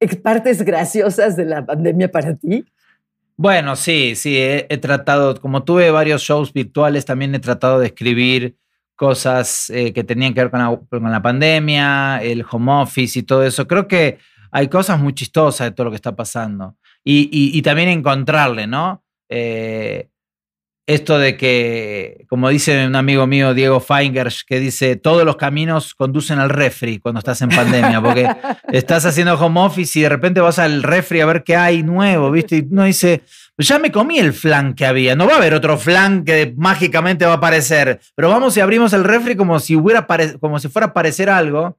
[0.00, 2.64] eh, partes graciosas de la pandemia para ti?
[3.36, 8.56] Bueno, sí, sí, he, tratado, como tuve varios shows virtuales, también he tratado de escribir
[8.94, 13.66] cosas eh, que tenían que ver con la, pandemia, el home office y todo eso.
[13.66, 14.18] Creo que
[14.52, 16.76] hay cosas muy chistosas de todo lo que está pasando.
[17.02, 19.04] Y, también encontrarle, ¿no?
[19.28, 20.08] Eh,
[20.86, 25.94] esto de que, como dice un amigo mío, Diego Feingers, que dice, todos los caminos
[25.94, 28.28] conducen al refri cuando estás en pandemia, porque
[28.72, 32.30] estás haciendo home office y de repente vas al refri a ver qué hay nuevo,
[32.30, 32.56] ¿viste?
[32.56, 33.22] Y uno dice,
[33.56, 36.52] pues ya me comí el flan que había, no va a haber otro flan que
[36.56, 40.06] mágicamente va a aparecer, pero vamos y abrimos el refri como si, hubiera
[40.38, 41.78] como si fuera a aparecer algo.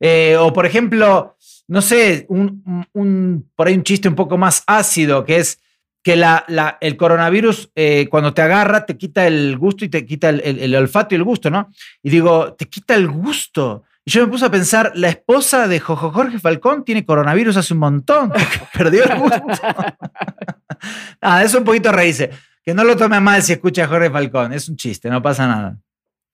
[0.00, 4.62] Eh, o por ejemplo, no sé, un, un, por ahí un chiste un poco más
[4.66, 5.58] ácido, que es
[6.08, 10.74] que el coronavirus eh, cuando te agarra te quita el gusto y te quita el,
[10.74, 11.70] olfato y el gusto, ¿no?
[12.02, 13.84] Y digo, te quita el gusto.
[14.06, 17.74] Y yo me puse a pensar, la esposa de Jojo Jorge Falcón tiene coronavirus hace
[17.74, 18.32] un montón,
[18.72, 19.42] perdió el gusto.
[21.20, 22.30] ah, eso un poquito reírse.
[22.64, 25.46] Que no lo tome mal si escucha a Jorge Falcón, es un chiste, no pasa
[25.46, 25.76] nada.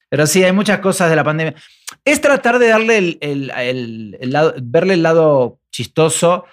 [0.09, 1.57] Pero sí, hay muchas cosas de la pandemia.
[2.05, 6.45] Es tratar de darle el lado, verle el lado chistoso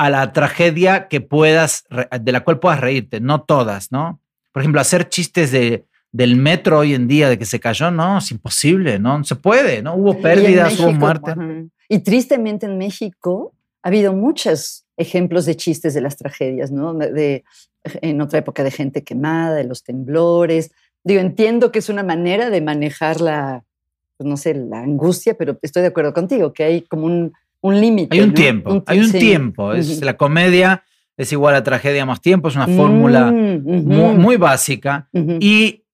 [0.00, 1.84] a la tragedia que puedas,
[2.22, 4.18] de la cual puedas reírte, no todas, ¿no?
[4.50, 8.16] Por ejemplo, hacer chistes de, del metro hoy en día de que se cayó, no,
[8.16, 9.94] es imposible, no, no se puede, ¿no?
[9.96, 11.34] Hubo pérdidas, hubo muerte.
[11.86, 16.94] Y tristemente en México ha habido muchos ejemplos de chistes de las tragedias, ¿no?
[16.94, 17.44] De,
[18.00, 20.70] en otra época de gente quemada, de los temblores.
[21.04, 23.64] Digo, entiendo que es una manera de manejar la,
[24.16, 27.80] pues, no sé, la angustia, pero estoy de acuerdo contigo, que hay como un un
[27.80, 28.16] límite.
[28.16, 29.72] Hay un tiempo, hay un tiempo.
[29.72, 30.84] Es, La comedia
[31.16, 35.08] es igual a tragedia más tiempo, es una fórmula mm, muy, básica.
[35.12, 35.84] Y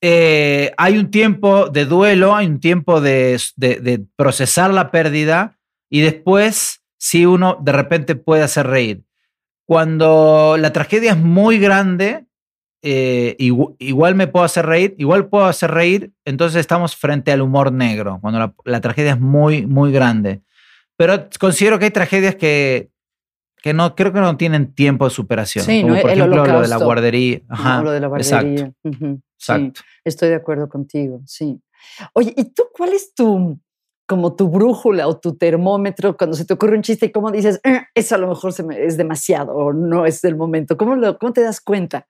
[0.00, 3.40] eh, hay un tiempo de duelo, hay un tiempo de,
[4.14, 5.58] procesar la pérdida
[5.90, 9.04] y después si uno de repente puede hacer reír.
[9.66, 12.26] Cuando la tragedia es muy grande,
[12.82, 17.72] eh, igual, me puedo hacer reír, igual puedo hacer reír, entonces estamos frente al humor
[17.72, 20.42] negro, cuando la, tragedia es muy, muy grande.
[20.96, 22.90] Pero considero que hay tragedias que,
[23.62, 25.64] que no, creo que no tienen tiempo de superación.
[25.64, 27.40] Sí, como por ejemplo lo de la guardería.
[27.48, 28.72] Ajá, lo de la guardería.
[29.38, 29.80] Exacto.
[30.04, 31.60] estoy de acuerdo contigo, sí.
[32.14, 33.60] Oye, ¿y tú cuál es tu,
[34.06, 37.60] como tu brújula o tu termómetro cuando se te ocurre un chiste y cómo dices,
[37.64, 40.76] eh, eso a lo mejor se me, es demasiado o no es el momento?
[40.76, 42.06] ¿Cómo, lo, cómo te das cuenta?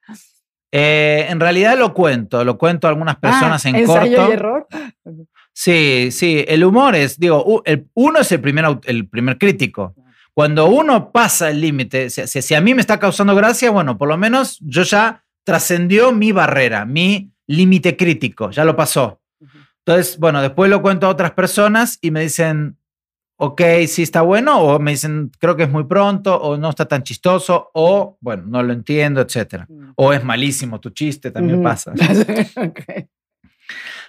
[0.71, 4.31] Eh, en realidad lo cuento, lo cuento a algunas ah, personas en ¿ensayo corto.
[4.31, 4.67] Y error?
[5.59, 9.95] Sí, sí, el humor es, digo, el, uno es el primer, el primer crítico.
[10.31, 14.17] Cuando uno pasa el límite, si, a mí me está causando gracia, bueno, por lo
[14.17, 19.19] menos yo ya trascendió mi barrera, mi límite crítico, ya lo pasó.
[19.83, 22.77] Entonces, bueno, después lo cuento a otras personas y me dicen,
[23.37, 26.85] ok, sí está bueno, o me dicen, creo que es muy pronto, o no está
[26.85, 29.63] tan chistoso, o bueno, no lo entiendo, etc.
[29.67, 29.93] Mm.
[29.95, 31.93] O es malísimo tu chiste, también pasa.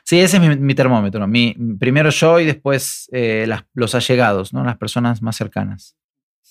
[0.08, 1.28] Sí, ese es mi, termómetro.
[1.28, 4.64] Mi, primero yo y después eh, los allegados, ¿no?
[4.64, 5.98] las personas más cercanas.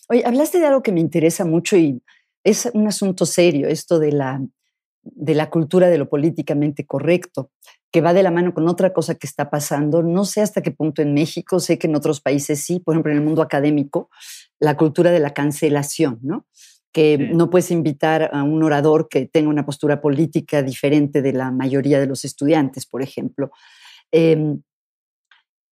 [0.09, 2.03] Oye, hablaste de algo que me interesa mucho y
[2.43, 4.39] es un asunto serio, esto de la,
[5.01, 7.49] de la cultura de lo políticamente correcto,
[7.91, 10.03] que va de la mano con otra cosa que está pasando.
[10.03, 13.11] No sé hasta qué punto en México, sé que en otros países sí, por ejemplo
[13.11, 14.11] en el mundo académico,
[14.59, 16.45] la cultura de la cancelación, ¿no?
[16.93, 21.51] Que no puedes invitar a un orador que tenga una postura política diferente de la
[21.51, 23.51] mayoría de los estudiantes, por ejemplo.
[24.11, 24.61] Em,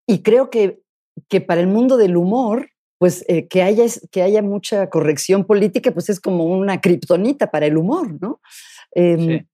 [0.07, 0.81] y creo que,
[1.29, 5.91] que para el mundo del humor, pues eh, que, haya, que haya mucha corrección política,
[5.91, 8.39] pues es como una kriptonita para el humor, ¿no?
[8.91, 9.45] Em,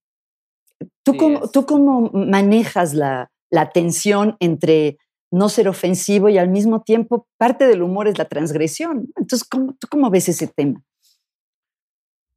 [1.03, 4.97] ¿tú, cómo, ¿Tú cómo manejas la, la tensión entre
[5.31, 9.11] no ser ofensivo y al mismo tiempo parte del humor es la transgresión?
[9.15, 10.83] Entonces, ¿cómo, ¿tú cómo ves ese tema?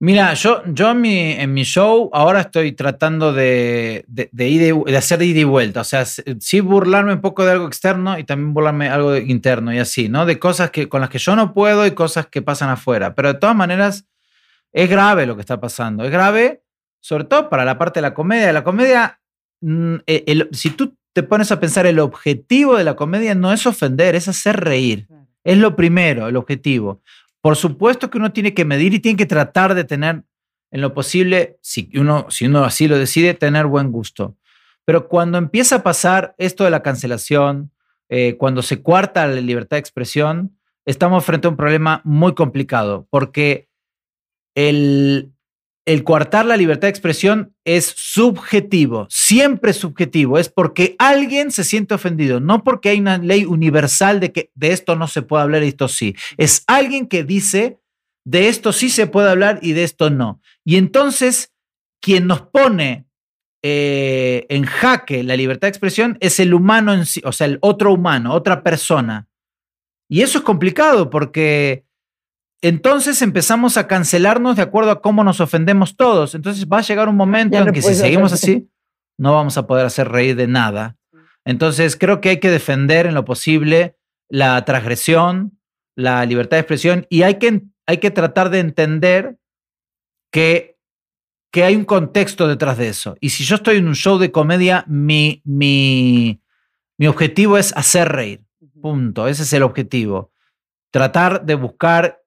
[0.04, 5.22] Mira, yo, yo en, mi, en mi show ahora estoy tratando de, de, de, hacer
[5.22, 5.80] ida y vuelta.
[5.80, 9.78] O sea, sí burlarme un poco de algo externo y también burlarme algo interno y
[9.78, 10.26] así, ¿no?
[10.26, 13.14] De cosas que, con las que yo no puedo y cosas que pasan afuera.
[13.14, 14.04] Pero de todas maneras,
[14.74, 16.04] es grave lo que está pasando.
[16.04, 16.62] Es grave,
[17.00, 18.52] sobre todo para la parte de la comedia.
[18.52, 19.22] La comedia,
[19.62, 23.66] mm, e, si tú te pones a pensar, el objetivo de la comedia no es
[23.66, 25.08] ofender, es hacer reír.
[25.44, 27.00] Es lo primero, el objetivo.
[27.44, 30.22] Por supuesto que uno tiene que medir y tiene que tratar de tener,
[30.70, 32.26] en lo posible, si uno,
[32.64, 34.38] así lo decide, tener buen gusto.
[34.86, 37.70] Pero cuando empieza a pasar esto de la cancelación,
[38.08, 43.06] eh, cuando se cuarta la libertad de expresión, estamos frente a un problema muy complicado,
[43.10, 43.68] porque
[44.54, 45.33] el,
[45.86, 51.94] el coartar la libertad de expresión es subjetivo, siempre subjetivo, es porque alguien se siente
[51.94, 55.62] ofendido, no porque hay una ley universal de que de esto no se puede hablar
[55.62, 56.16] y esto sí.
[56.38, 57.78] Es alguien que dice
[58.24, 60.40] de esto sí se puede hablar y de esto no.
[60.64, 61.52] Y entonces,
[62.00, 63.06] quien nos pone
[63.62, 67.58] eh, en jaque la libertad de expresión es el humano en sí, o sea, el
[67.60, 69.28] otro humano, otra persona.
[70.08, 71.84] Y eso es complicado porque
[72.64, 76.34] entonces empezamos a cancelarnos de acuerdo a cómo nos ofendemos todos.
[76.34, 78.70] Entonces va a llegar un momento en que si seguimos así,
[79.18, 80.96] no vamos a poder hacer reír de nada.
[81.44, 83.98] Entonces creo que hay que defender en lo posible
[84.30, 85.58] la transgresión,
[85.94, 89.36] la libertad de expresión y hay que, hay que tratar de entender
[90.32, 90.78] que,
[91.52, 93.14] que hay un contexto detrás de eso.
[93.20, 96.40] Y si yo estoy en un show de comedia, mi, mi,
[96.96, 98.42] mi objetivo es hacer reír.
[98.80, 99.28] Punto.
[99.28, 100.32] Ese es el objetivo.
[100.90, 102.23] Tratar de buscar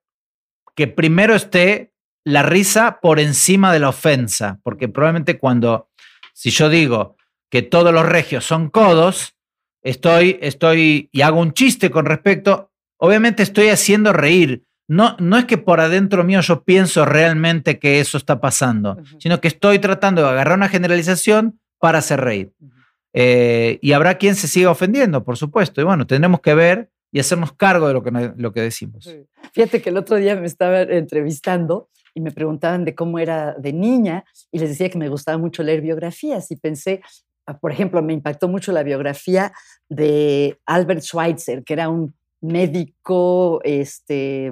[0.77, 1.91] que primero esté
[2.23, 5.89] la risa por encima de la ofensa, porque probablemente cuando,
[6.33, 7.17] si yo digo
[7.49, 9.35] que todos los regios son codos,
[9.81, 14.65] estoy, estoy y hago un chiste con respecto, obviamente estoy haciendo reír.
[14.87, 19.41] No, no es que por adentro mío yo pienso realmente que eso está pasando, sino
[19.41, 22.53] que estoy tratando de agarrar una generalización para hacer reír.
[23.13, 25.81] Eh, y habrá quien se siga ofendiendo, por supuesto.
[25.81, 29.10] Y bueno, tendremos que ver y hacernos cargo de lo que, lo que decimos.
[29.54, 33.74] Fíjate que el otro día me estaba entrevistando y me preguntaban de cómo era de
[33.74, 37.02] niña y les decía que me gustaba mucho leer biografías y pensé,
[37.46, 39.54] ah, por ejemplo, me impactó mucho la biografía
[39.88, 44.52] de Albert Schweitzer, que era un médico, este,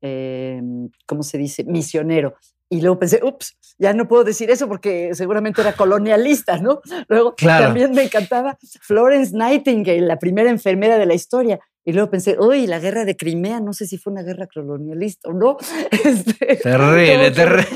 [0.00, 1.64] em, ¿cómo se dice?
[1.64, 2.34] Misionero.
[2.68, 6.80] Y luego pensé, ups, ya no puedo decir eso porque seguramente era colonialista, ¿no?
[7.08, 11.58] Luego también me encantaba Florence Nightingale, la primera enfermera de la historia.
[11.90, 15.28] Y luego pensé, uy, la guerra de Crimea, no sé si fue una guerra colonialista
[15.28, 15.56] o no.
[15.90, 17.66] Este, terrible, terrible.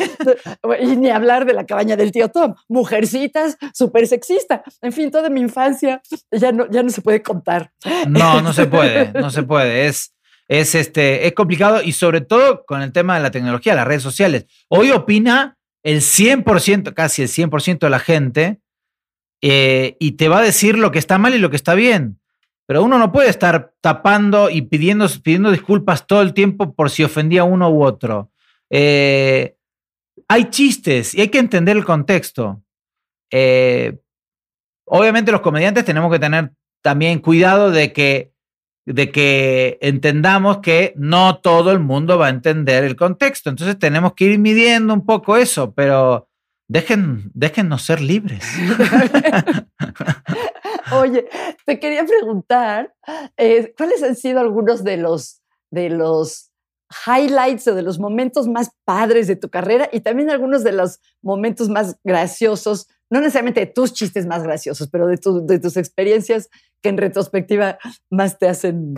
[0.81, 4.63] Y ni hablar de la cabaña del tío Tom, mujercitas, súper sexista.
[4.83, 6.01] En fin, toda mi infancia
[6.31, 7.73] ya no, ya no se puede contar.
[8.09, 9.87] No, no se puede, no se puede.
[9.87, 10.15] Es,
[10.47, 14.05] es, este, es complicado y sobre todo con el tema de la tecnología, las redes
[14.05, 14.47] sociales.
[14.69, 18.61] Hoy opina el 100%, casi el 100% de la gente
[19.43, 22.21] eh, y te va a decir lo que está mal y lo que está bien.
[22.67, 27.05] Pero uno no puede estar tapando y pidiendo, pidiendo disculpas todo el tiempo por si
[27.05, 28.31] ofendía a uno u otro.
[28.71, 29.57] Eh,
[30.29, 32.63] hay chistes y hay que entender el contexto.
[33.31, 33.99] Eh,
[34.87, 38.33] obviamente los comediantes tenemos que tener también cuidado de que,
[38.87, 43.51] de que entendamos que no todo el mundo va a entender el contexto.
[43.51, 46.29] Entonces tenemos que ir midiendo un poco eso, pero
[46.69, 48.43] dejen, déjennos ser libres.
[50.93, 51.27] Oye,
[51.65, 52.95] te quería preguntar,
[53.37, 56.51] eh, ¿cuáles han sido algunos de los, de los
[57.07, 61.01] highlights o de los momentos más padres de tu carrera y también algunos de los
[61.23, 66.49] momentos más graciosos, no necesariamente de tus chistes más graciosos, pero de, de tus experiencias
[66.83, 67.79] que en retrospectiva
[68.11, 68.95] más te hacen,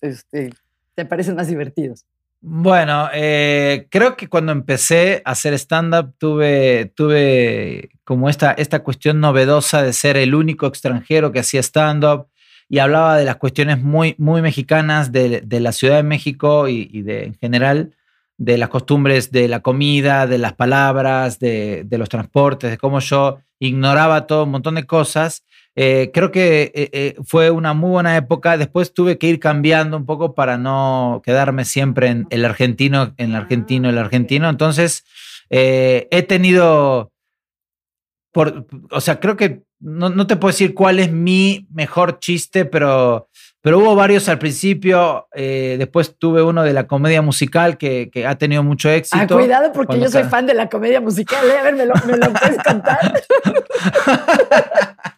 [0.00, 0.52] este,
[0.94, 2.04] te parecen más divertidos?
[2.40, 9.20] Bueno, eh, creo que cuando empecé a hacer stand-up tuve, tuve como esta, esta cuestión
[9.20, 12.28] novedosa de ser el único extranjero que hacía stand-up
[12.68, 17.24] y hablaba de las cuestiones muy, muy mexicanas de, la Ciudad de México y, de,
[17.24, 17.94] en general
[18.36, 23.00] de las costumbres de la comida, de las palabras, de, de los transportes, de cómo
[23.00, 25.42] yo ignoraba todo un montón de cosas
[25.80, 28.58] eh, creo que eh, eh, fue una muy buena época.
[28.58, 33.30] Después tuve que ir cambiando un poco para no quedarme siempre en el argentino, en
[33.30, 34.48] el argentino, el argentino.
[34.48, 35.04] Entonces,
[35.50, 37.12] he tenido,
[38.32, 43.28] por, o sea, creo que no, te puedo decir cuál es mi mejor chiste, pero,
[43.60, 45.28] pero hubo varios al principio.
[45.32, 49.34] después tuve uno de la comedia musical que, ha tenido mucho éxito.
[49.34, 51.48] Ah, cuidado porque yo soy fan de la comedia musical.
[51.48, 53.22] A ver, me lo, me lo puedes contar.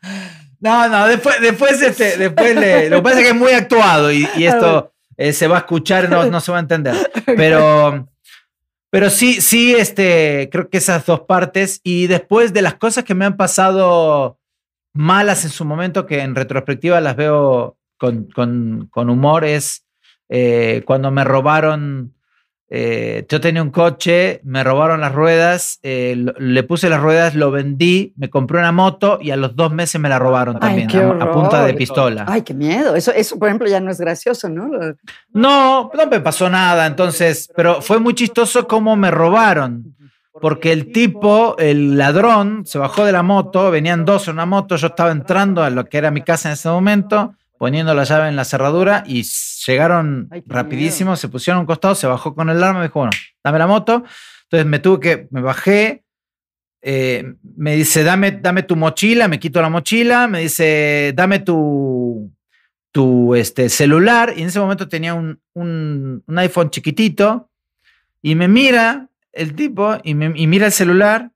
[0.61, 4.13] No, no, después, después, este, después le, lo que pasa es que es muy actuado
[4.13, 6.95] y, esto eh, se va a escuchar, no, no se va a entender.
[7.27, 8.09] Pero,
[8.91, 11.81] pero sí, sí, este, creo que esas dos partes.
[11.85, 14.41] Y después de las cosas que me han pasado
[14.93, 19.87] malas en su momento, que en retrospectiva las veo con, con, humor, es
[20.29, 22.15] eh, cuando me robaron
[22.73, 27.51] eh, yo tenía un coche, me robaron las ruedas, eh, le puse las ruedas, lo
[27.51, 30.89] vendí, me compré una moto y a los dos meses me la robaron también,
[31.21, 32.27] a, punta de pistola.
[32.29, 32.95] Ay, qué miedo.
[32.95, 34.71] Eso, eso, por ejemplo, ya no es gracioso, ¿no?
[35.33, 39.97] No, no me pasó nada, entonces, pero fue muy chistoso cómo me robaron.
[40.41, 44.77] Porque el tipo, el ladrón, se bajó de la moto, venían dos en una moto,
[44.77, 48.29] yo estaba entrando a lo que era mi casa en ese momento, poniendo la llave
[48.29, 49.25] en la cerradura y
[49.67, 53.13] llegaron rapidísimo, se pusieron a un costado, se bajó con el arma, me dijo, bueno,
[53.45, 54.05] dame la moto.
[54.45, 56.05] Entonces me tuve que, me bajé,
[56.83, 62.33] eh, me dice, dame, dame tu mochila, me quito la mochila, me dice, dame tu,
[62.93, 64.35] tu este, celular.
[64.37, 67.51] Y en ese momento tenía un, un, un iPhone chiquitito
[68.23, 71.31] y me mira el tipo y, me, y mira el celular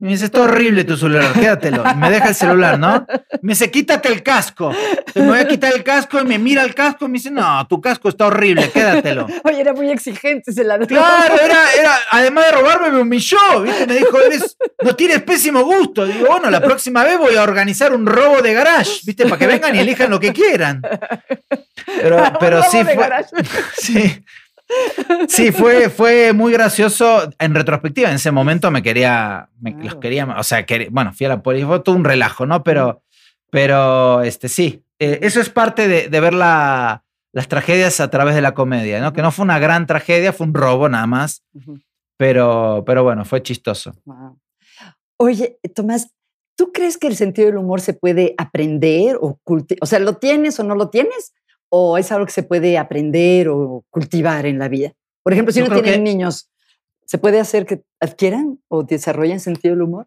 [0.00, 1.82] y me dice, está horrible tu celular, quédatelo.
[1.92, 3.04] Y me deja el celular, ¿no?
[3.42, 4.72] Me dice, quítate el casco.
[5.16, 7.66] me voy a quitar el casco y me mira el casco y me dice, no,
[7.66, 9.26] tu casco está horrible, quédatelo.
[9.44, 10.86] Oye, era muy exigente ese ladrón.
[10.86, 13.88] Claro, era, era, además de robarme, me humilló, ¿viste?
[13.88, 16.06] Me dijo, eres, no tienes pésimo gusto.
[16.06, 19.24] Digo, bueno, la próxima vez voy a organizar un robo de garage, ¿viste?
[19.24, 20.80] Para que vengan y elijan lo que quieran.
[22.00, 23.08] Pero, pero sí fue.
[23.76, 24.24] Sí.
[25.28, 27.30] Sí, fue, fue muy gracioso.
[27.38, 31.42] En retrospectiva, en ese momento me quería, los quería, o sea, bueno, fui a la
[31.42, 32.62] policía, fue todo un relajo, ¿no?
[32.62, 33.02] Pero,
[33.50, 37.02] pero este, sí, eh, eso es parte de, ver las
[37.48, 39.12] tragedias a través de la comedia, ¿no?
[39.12, 41.44] Que no fue una gran tragedia, fue un robo nada más,
[42.16, 43.92] pero, pero bueno, fue chistoso.
[45.16, 46.12] Oye, Tomás,
[46.56, 49.38] ¿tú crees que el sentido del humor se puede aprender o?
[49.80, 51.32] O sea, ¿lo tienes o no lo tienes?
[51.68, 54.92] O es algo que se puede aprender o cultivar en la vida?
[55.22, 56.50] Por ejemplo, si uno tiene niños,
[57.04, 60.06] ¿se puede hacer que adquieran o desarrollen sentido del humor?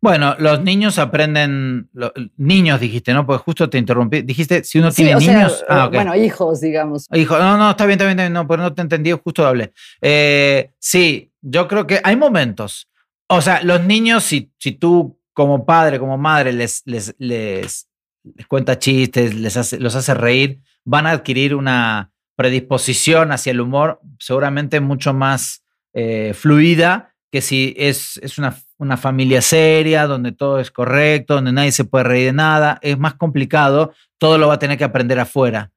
[0.00, 1.88] Bueno, los niños aprenden,
[2.36, 3.26] niños dijiste, ¿no?
[3.26, 4.22] Porque justo te interrumpí.
[4.22, 5.64] Dijiste, si uno tiene niños.
[5.68, 7.06] ah, Bueno, hijos, digamos.
[7.12, 9.72] Hijos, no, no, está bien, está bien, no, pero no te entendí, justo doble.
[10.02, 12.88] Eh, sí, yo creo que hay momentos.
[13.28, 17.88] O sea, los niños, si, si tú como padre, como madre, les, les, les,
[18.22, 23.60] les cuenta chistes, les hace, los hace reír, van a adquirir una predisposición hacia el
[23.60, 30.32] humor seguramente mucho más eh, fluida que si es, es una, una, familia seria, donde
[30.32, 34.48] todo es correcto, donde nadie se puede reír de nada, es más complicado, todo lo
[34.48, 35.72] va a tener que aprender afuera.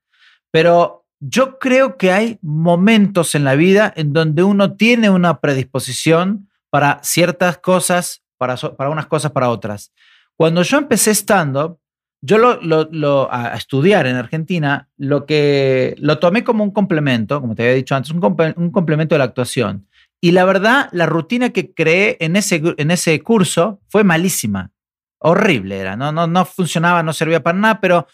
[0.51, 6.49] Pero yo creo que hay momentos en la vida en donde uno tiene una predisposición
[6.69, 9.91] para ciertas cosas, para, para unas cosas, para otras.
[10.37, 11.79] Cuando yo empecé stand-up,
[12.21, 17.63] yo lo, a estudiar en Argentina, lo que lo tomé como un complemento, como te
[17.63, 18.21] había dicho antes, un,
[18.57, 19.87] un complemento de la actuación.
[20.21, 24.71] Y la verdad, la rutina que creé en ese, en ese curso fue malísima.
[25.19, 25.95] Horrible era.
[25.95, 28.07] No, no, no funcionaba, no servía para nada, pero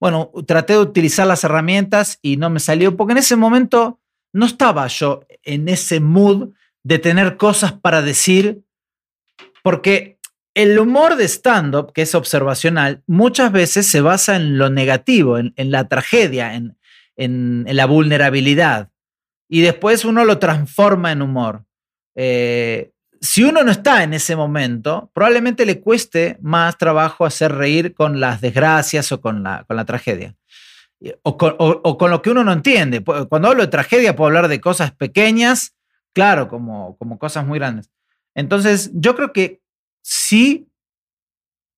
[0.00, 4.00] bueno, traté de utilizar las herramientas y no me salió, porque en ese momento
[4.32, 6.50] no estaba yo en ese mood
[6.82, 8.62] de tener cosas para decir,
[9.62, 10.11] porque
[10.54, 15.52] el humor de stand-up, que es observacional, muchas veces se basa en lo negativo, en,
[15.56, 16.76] la tragedia, en,
[17.66, 18.90] la vulnerabilidad.
[19.48, 21.64] Y después uno lo transforma en humor.
[22.14, 27.94] Eh, si uno no está en ese momento, probablemente le cueste más trabajo hacer reír
[27.94, 30.34] con las desgracias o con la, tragedia.
[31.22, 33.02] O con, o con, lo que uno no entiende.
[33.02, 35.74] Cuando hablo de tragedia, puedo hablar de cosas pequeñas,
[36.12, 37.90] claro, como, como cosas muy grandes.
[38.34, 39.61] Entonces, yo creo que
[40.02, 40.68] sí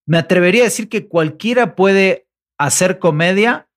[0.07, 2.27] me atrevería a decir que cualquiera puede
[2.59, 3.69] hacer comedia,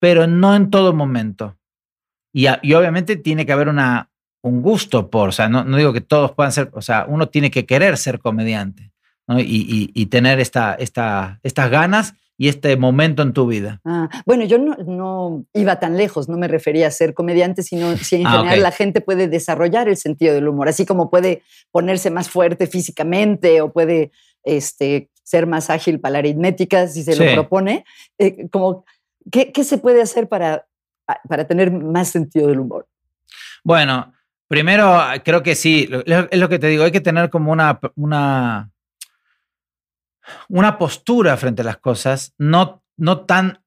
[0.00, 1.58] pero no en todo momento.
[2.32, 4.10] Y, obviamente tiene que haber una,
[4.42, 7.50] un gusto por, o sea, no, digo que todos puedan ser, o sea, uno tiene
[7.50, 8.92] que querer ser comediante
[9.38, 13.82] y, tener esta, esta, estas ganas y este momento en tu vida?
[13.84, 18.16] Ah, bueno, yo no, iba tan lejos, no me refería a ser comediante, sino si
[18.16, 22.10] en ah, general la gente puede desarrollar el sentido del humor, así como puede ponerse
[22.10, 24.10] más fuerte físicamente o puede
[24.42, 27.84] este, ser más ágil para la aritmética si se lo propone.
[28.16, 28.86] Eh, como,
[29.30, 30.66] ¿qué, se puede hacer para,
[31.28, 32.88] para tener más sentido del humor?
[33.62, 34.14] Bueno,
[34.48, 38.70] primero creo que sí, es lo que te digo, hay que tener como una, una
[40.48, 43.62] una postura frente a las cosas no, no tan,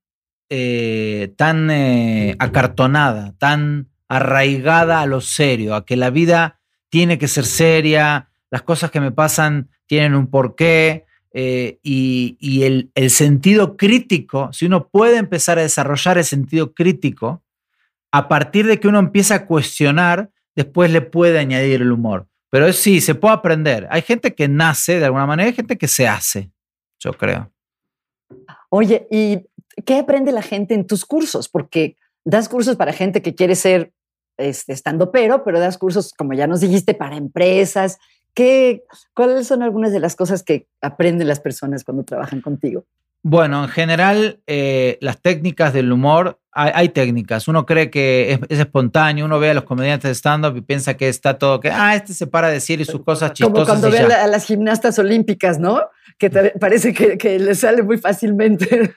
[0.49, 6.59] eh, tan eh, acartonada, tan arraigada a lo serio, a que la vida
[6.89, 11.05] tiene que ser seria, las cosas que me pasan tienen un porqué.
[11.35, 17.43] Eh, y, el, el, sentido crítico, si uno puede empezar a desarrollar el sentido crítico,
[18.11, 22.27] a partir de que uno empieza a cuestionar, después le puede añadir el humor.
[22.53, 23.87] Pero sí, se puede aprender.
[23.89, 26.51] Hay gente que nace de alguna manera, hay gente que se hace
[26.99, 27.51] yo creo.
[28.69, 29.45] Oye, ¿y
[29.85, 31.49] qué aprende la gente en tus cursos?
[31.49, 33.91] Porque das cursos para gente que quiere ser
[34.37, 37.97] este, estando pero, pero das cursos, como ya nos dijiste, para empresas.
[38.35, 38.83] ¿Qué,
[39.15, 42.85] ¿Cuáles son algunas de las cosas que aprenden las personas cuando trabajan contigo?
[43.25, 47.47] Bueno, en general, eh, las técnicas del humor, hay, técnicas.
[47.47, 51.09] Uno cree que es, espontáneo, uno ve a los comediantes de stand-up y piensa que
[51.09, 53.53] está todo, que, ah, este se para a decir y sus cosas chistosas.
[53.53, 55.81] Como cuando ve a, las gimnastas olímpicas, ¿no?
[56.19, 58.93] Que parece que, que les sale muy fácilmente.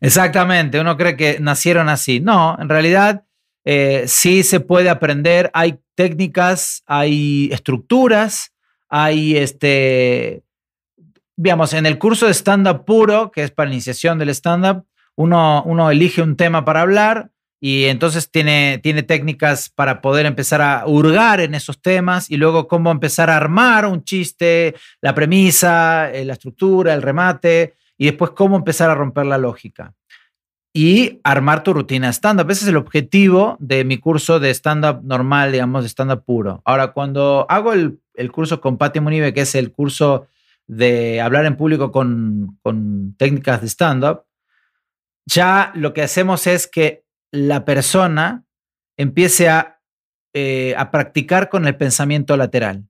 [0.00, 2.20] Exactamente, uno cree que nacieron así.
[2.20, 3.24] No, en realidad
[3.64, 5.50] eh, sí se puede aprender.
[5.54, 8.52] Hay técnicas, hay estructuras,
[8.88, 10.42] hay este
[11.36, 14.84] digamos, en el curso de stand-up puro, que es para iniciación del stand-up,
[15.16, 17.30] uno, uno elige un tema para hablar
[17.60, 22.68] y entonces tiene, tiene técnicas para poder empezar a hurgar en esos temas y luego
[22.68, 28.32] cómo empezar a armar un chiste, la premisa, eh, la estructura, el remate y después
[28.32, 29.94] cómo empezar a romper la lógica.
[30.76, 32.50] Y armar tu rutina stand-up.
[32.50, 36.60] Ese es el objetivo de mi curso de stand-up normal, digamos, de stand-up puro.
[36.64, 40.26] Ahora, cuando hago el, el curso con Patti Munive, que es el curso
[40.66, 42.58] de hablar en público con,
[43.18, 44.24] técnicas de stand-up,
[45.26, 48.44] ya lo que hacemos es que la persona
[48.96, 49.80] empiece a,
[50.34, 52.84] eh, a practicar con el pensamiento lateral.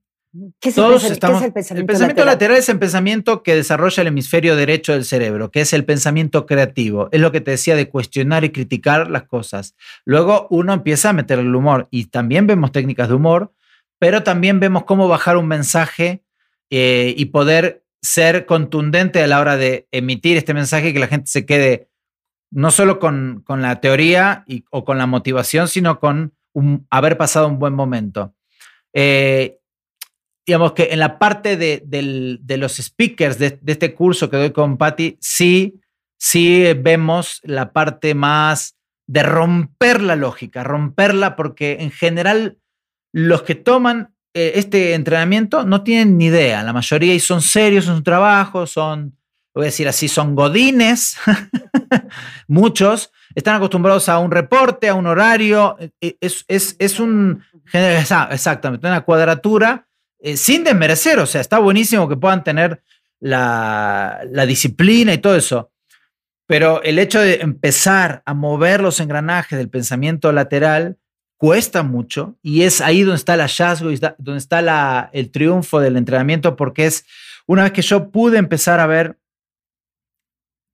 [0.59, 2.57] ¿Qué es, el, pensamiento, el pensamiento lateral?
[2.57, 7.07] es el pensamiento que desarrolla el hemisferio derecho del cerebro, que es el pensamiento creativo.
[7.13, 9.75] Es lo que te decía de cuestionar y criticar las cosas.
[10.03, 13.53] Luego uno empieza a meter el humor y también vemos técnicas de humor,
[13.97, 16.24] pero también vemos cómo bajar un mensaje
[16.69, 21.07] eh, y poder ser contundente a la hora de emitir este mensaje y que la
[21.07, 21.89] gente se quede
[22.51, 26.33] no solo con, la teoría o con la motivación, sino con
[26.89, 28.35] haber pasado un buen momento.
[28.93, 29.59] Eh,
[30.45, 35.17] digamos que en la parte de, los speakers de, este curso que doy con Patty,
[35.19, 35.81] sí,
[36.17, 42.59] sí vemos la parte más de romper la lógica, romperla, porque en general
[43.11, 47.87] los que toman eh, este entrenamiento no tienen ni idea, la mayoría, y son serios
[47.87, 49.17] en su trabajo, son,
[49.53, 51.15] voy a decir así, son godines,
[52.49, 57.45] muchos, están acostumbrados a un reporte, a un horario, eh, eh, es, es, es un,
[57.71, 59.87] exactamente, una cuadratura,
[60.35, 62.83] sin desmerecer, o sea, está buenísimo que puedan tener
[63.21, 65.71] la, la disciplina y todo eso.
[66.45, 70.97] pero el hecho de empezar a mover los engranajes del pensamiento lateral
[71.37, 75.97] cuesta mucho y es ahí donde está el hallazgo y donde está el triunfo del
[75.97, 77.05] entrenamiento porque es
[77.45, 79.19] una vez que yo pude empezar a ver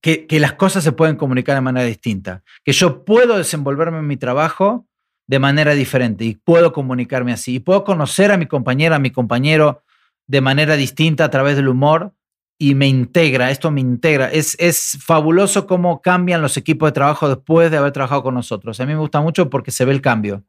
[0.01, 4.07] que, que, las cosas se pueden comunicar de manera distinta, que yo puedo desenvolverme en
[4.07, 4.87] mi trabajo
[5.27, 9.11] de manera diferente y puedo comunicarme así y puedo conocer a mi compañera, a mi
[9.11, 9.83] compañero
[10.27, 12.13] de manera distinta a través del humor
[12.61, 14.31] y me integra, esto me integra.
[14.31, 18.79] Es, es fabuloso cómo cambian los equipos de trabajo después de haber trabajado con nosotros.
[18.79, 20.43] A mí me gusta mucho porque se ve el cambio.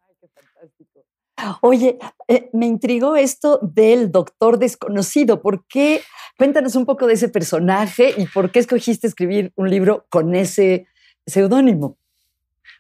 [1.61, 5.43] Oye, eh, me intrigó esto del doctor desconocido.
[5.43, 6.03] ¿Por qué?
[6.39, 10.87] Cuéntanos un poco de ese personaje y por qué escogiste escribir un libro con ese
[11.27, 11.97] seudónimo.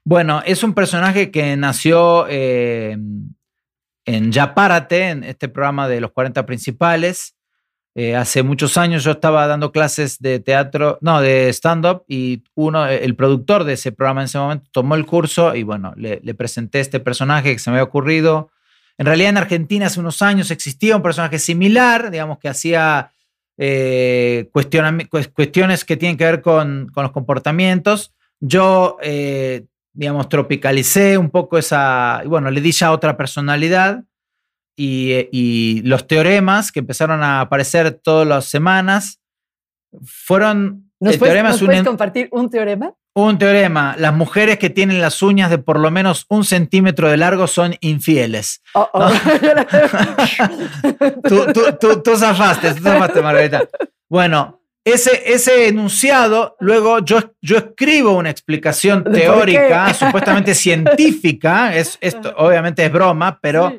[0.05, 2.97] Bueno, es un personaje que nació eh,
[4.05, 7.35] en Ya Párate, en este programa de los 40 principales.
[7.95, 12.87] Eh, hace muchos años yo estaba dando clases de teatro, no, de stand-up y uno,
[12.87, 16.81] el productor de ese programa en ese momento tomó el curso y bueno, le, presenté
[16.81, 18.51] este personaje que se me había ocurrido.
[19.03, 23.11] En realidad en Argentina hace unos años existía un personaje similar, digamos que hacía
[23.59, 28.15] eh, cuestiones que tienen que ver con, con los comportamientos.
[28.39, 34.05] Yo, eh, digamos, tropicalicé un poco esa, y bueno, le di ya otra personalidad
[34.77, 39.21] eh, y, los teoremas que empezaron a aparecer todas las semanas
[40.05, 40.93] fueron...
[41.01, 42.95] ¿Nos, puedes, compartir un teorema?
[43.15, 43.95] Un teorema.
[43.99, 47.77] Las mujeres que tienen las uñas de por lo menos un centímetro de largo son
[47.81, 48.63] infieles.
[48.73, 49.11] Oh, oh.
[51.29, 51.47] tú,
[51.79, 53.69] tú, tú, zafaste, tú zafaste, Margarita.
[54.09, 61.77] Bueno, ese, ese enunciado, luego yo, yo escribo una explicación teórica, supuestamente científica.
[61.77, 63.79] Es, esto obviamente es broma, pero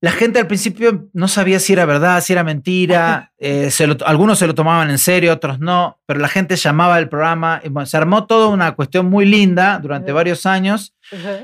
[0.00, 3.24] la gente al principio no sabía si era verdad, si era mentira.
[3.40, 3.70] Eh,
[4.04, 7.62] algunos se lo tomaban en serio, otros no, pero la gente llamaba el programa.
[7.62, 10.92] Y, se armó toda una cuestión muy linda durante varios años.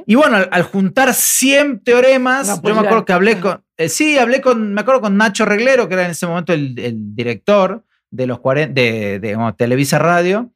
[0.04, 3.62] Y bueno, al, juntar 100 teoremas, yo pues me acuerdo que hablé con.
[3.76, 4.74] Eh, sí, hablé con.
[4.74, 6.74] Me acuerdo con Nacho Reglero, que era en ese momento el,
[7.14, 10.50] director de los 40, de, Televisa Radio.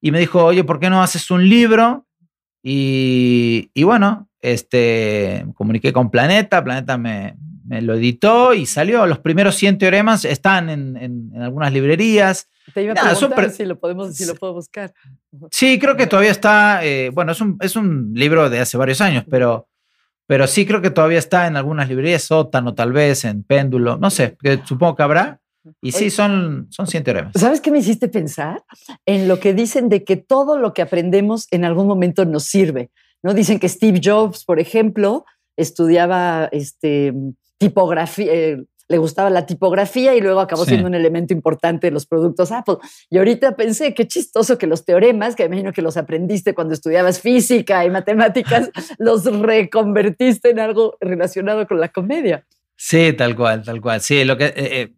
[0.00, 2.06] Y me dijo, oye, ¿por qué no haces un libro?
[2.62, 7.36] Y, y bueno, este, comuniqué con Planeta, Planeta me,
[7.68, 9.06] lo editó y salió.
[9.06, 12.48] Los primeros 100 teoremas están en, algunas librerías.
[12.72, 14.92] Te iba a preguntar si, lo podemos, si lo puedo buscar.
[15.50, 19.00] Sí, creo que todavía está, eh, bueno, es un, es un libro de hace varios
[19.00, 19.68] años, pero,
[20.26, 24.10] pero sí creo que todavía está en algunas librerías, sótano tal vez, en péndulo, no
[24.10, 25.40] sé, que supongo que habrá.
[25.82, 27.32] Y sí, son, son 100 teoremas.
[27.34, 28.62] ¿Sabes qué me hiciste pensar?
[29.04, 32.90] En lo que dicen de que todo lo que aprendemos en algún momento nos sirve.
[33.22, 33.34] ¿No?
[33.34, 35.24] Dicen que Steve Jobs, por ejemplo,
[35.56, 37.12] estudiaba este,
[37.58, 42.06] tipografía, eh, le gustaba la tipografía y luego acabó siendo un elemento importante de los
[42.06, 42.76] productos Apple.
[43.10, 47.20] Y ahorita pensé, qué chistoso que los teoremas, que imagino que los aprendiste cuando estudiabas
[47.20, 52.46] física y matemáticas, los reconvertiste en algo relacionado con la comedia.
[52.76, 54.00] Sí, tal cual, tal cual.
[54.00, 54.46] Sí, lo que...
[54.46, 54.94] Eh, eh,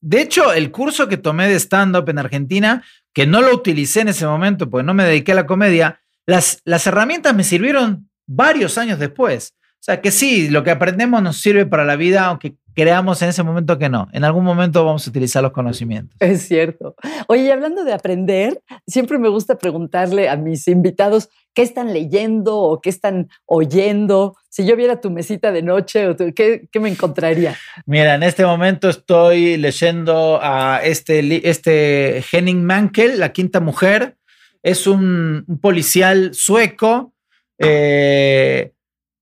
[0.00, 4.08] de hecho, el curso que tomé de stand-up en Argentina, que no lo utilicé en
[4.08, 8.78] ese momento porque no me dediqué a la comedia, las, las herramientas me sirvieron varios
[8.78, 9.54] años después.
[9.74, 13.28] O sea, que sí, lo que aprendemos nos sirve para la vida, aunque creamos en
[13.28, 14.08] ese momento que no.
[14.12, 16.16] En algún momento vamos a utilizar los conocimientos.
[16.20, 16.96] Es cierto.
[17.28, 22.80] Oye, hablando de aprender, siempre me gusta preguntarle a mis invitados qué están leyendo o
[22.80, 24.36] qué están oyendo.
[24.48, 27.56] Si yo viera tu mesita de noche, ¿qué, qué me encontraría?
[27.86, 34.16] Mira, en este momento estoy leyendo a este, este Henning Mankell, La Quinta Mujer
[34.64, 37.12] es un, policial sueco
[37.58, 38.72] eh,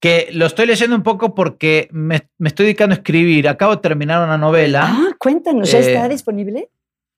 [0.00, 3.48] que lo estoy leyendo un poco porque me, estoy dedicando a escribir.
[3.48, 4.84] Acabo de terminar una novela.
[4.84, 6.70] Ah, cuéntanos, ¿ya está eh, disponible?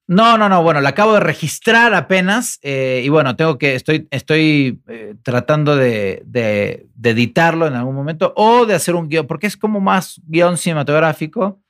[0.07, 0.63] No, no, no.
[0.63, 4.81] Bueno, la acabo de registrar apenas eh, y bueno, tengo que, estoy, estoy
[5.23, 10.21] tratando de, editarlo en algún momento o de hacer un guion, porque es como más
[10.27, 11.61] guion cinematográfico.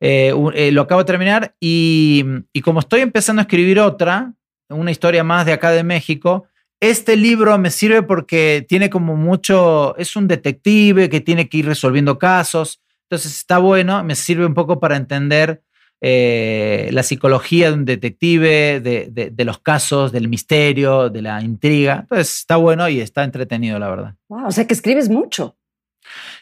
[0.00, 4.32] lo acabo de terminar y, y, como estoy empezando a escribir otra,
[4.72, 6.46] una historia más de acá de México.
[6.80, 11.66] Este libro me sirve porque tiene como mucho, es un detective que tiene que ir
[11.66, 15.62] resolviendo casos, entonces está bueno, me sirve un poco para entender
[16.00, 22.00] eh, la psicología de un detective, de, los casos, del misterio, de la intriga.
[22.00, 24.14] Entonces está bueno y está entretenido, la verdad.
[24.28, 25.56] o sea que escribes mucho.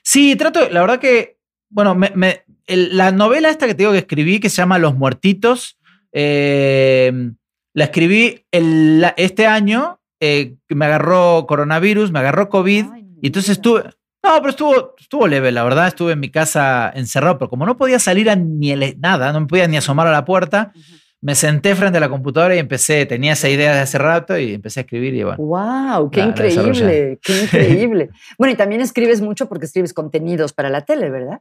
[0.02, 1.36] Sí, trato, la verdad que,
[1.68, 1.94] bueno,
[2.66, 5.78] la novela esta que te digo que escribí, que se llama Los Muertitos,
[6.12, 7.32] eh,
[7.74, 12.86] la escribí el, este año, eh, me agarró coronavirus, me agarró COVID,
[13.22, 13.84] y entonces estuve...
[14.22, 15.88] No, pero estuvo, estuvo leve, la verdad.
[15.88, 19.46] Estuve en mi casa encerrado, pero como no podía salir a ni nada, no me
[19.46, 20.74] podía ni asomar a la puerta,
[21.22, 24.54] me senté frente a la computadora y empecé, tenía esa idea de hace rato y
[24.54, 25.38] empecé a escribir y bueno.
[25.38, 26.10] ¡Wow!
[26.10, 27.18] ¡Qué increíble!
[27.22, 28.10] ¡Qué increíble!
[28.38, 31.40] bueno, y también escribes mucho porque escribes contenidos para la tele, ¿verdad?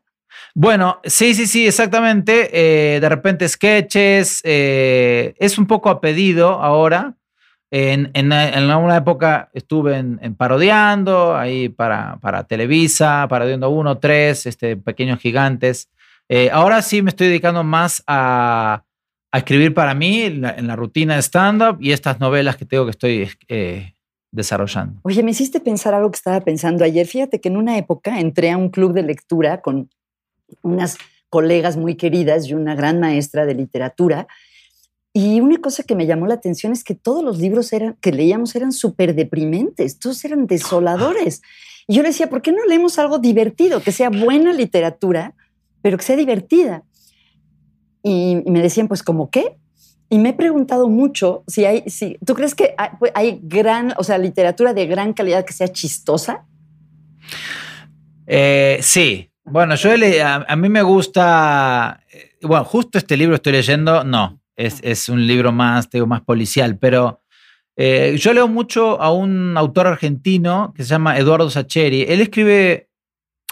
[0.55, 2.49] Bueno, sí, sí, sí, exactamente.
[2.51, 7.15] Eh, de repente sketches, eh, es un poco a pedido ahora.
[7.71, 14.75] En, en, una época estuve en, parodiando, ahí para, para Televisa, parodiando uno, tres, este,
[14.75, 15.89] pequeños gigantes.
[16.29, 18.83] Eh, ahora sí me estoy dedicando más a,
[19.31, 22.91] a escribir para mí en la, rutina de stand-up y estas novelas que tengo que
[22.91, 23.29] estoy
[24.31, 24.99] desarrollando.
[25.03, 27.05] Oye, me hiciste pensar algo que estaba pensando ayer.
[27.05, 29.89] Fíjate que en una época entré a un club de lectura con
[30.61, 30.97] unas
[31.29, 34.27] colegas muy queridas y una gran maestra de literatura.
[35.13, 38.11] Y una cosa que me llamó la atención es que todos los libros eran, que
[38.11, 41.41] leíamos eran súper deprimentes, todos eran desoladores.
[41.87, 45.33] Y yo le decía, ¿por qué no leemos algo divertido, que sea buena literatura,
[45.81, 46.83] pero que sea divertida?
[48.03, 49.57] Y, me decían, pues, ¿cómo qué?
[50.09, 53.93] Y me he preguntado mucho si hay, si, ¿tú crees que hay, pues, hay gran,
[53.97, 56.45] o sea, literatura de gran calidad que sea chistosa?
[58.27, 59.91] Eh, sí, bueno, yo
[60.23, 65.51] a, mí me gusta, eh, bueno, justo este libro estoy leyendo, no, es, un libro
[65.51, 67.21] más, digo, más policial, pero
[67.75, 72.03] eh, yo leo mucho a un autor argentino que se llama Eduardo Sacheri.
[72.03, 72.89] Él escribe,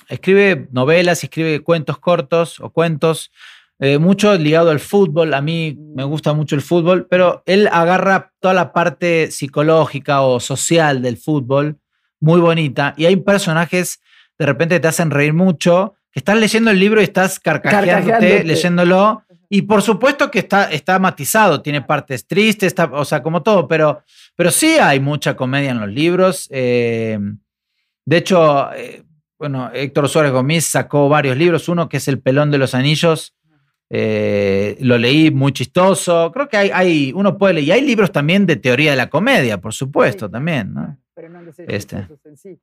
[0.10, 3.32] escribe novelas escribe cuentos cortos o cuentos,
[3.80, 5.34] eh, mucho ligado al fútbol.
[5.34, 10.40] A mí me gusta mucho el fútbol, pero él agarra toda la parte psicológica o
[10.40, 11.80] social del fútbol,
[12.20, 14.02] muy bonita, y hay personajes
[14.38, 19.24] de repente te hacen reír mucho, que estás leyendo el libro y estás carcajeándote, leyéndolo.
[19.50, 23.68] Y por supuesto que está, está matizado, tiene partes tristes, está, o sea, como todo,
[23.68, 24.04] pero,
[24.36, 26.48] pero sí hay mucha comedia en los libros.
[26.52, 27.18] Eh,
[28.06, 29.04] de hecho, eh,
[29.40, 33.34] bueno, Héctor Suárez Gómez sacó varios libros, uno que es El pelón de los anillos.
[33.90, 36.32] Eh, lo leí muy chistoso.
[36.34, 37.68] Creo que hay, hay, uno puede leer.
[37.68, 40.74] Y hay libros también de teoría de la comedia, por supuesto, también.
[40.74, 40.98] ¿no?
[41.14, 42.08] Pero no este.
[42.26, 42.60] en sí.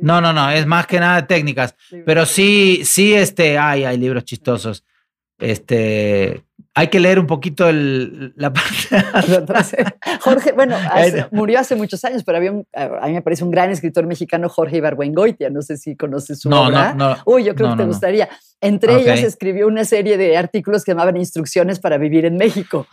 [0.00, 1.74] No, no, no, es más que nada técnicas.
[2.04, 4.84] Pero sí, sí, este, hay, hay libros chistosos.
[5.38, 6.44] Este,
[6.74, 9.84] hay que leer un poquito la parte.
[10.20, 10.76] Jorge, bueno,
[11.30, 14.48] murió hace muchos años, pero había un, a mí me parece un gran escritor mexicano,
[14.48, 15.50] Jorge Ibargüengoitia.
[15.50, 16.94] No sé si conoces su obra.
[16.94, 18.28] No, no, Uy, yo creo que te gustaría.
[18.60, 22.86] Entre ellas escribió una serie de artículos que llamaban Instrucciones para vivir en México.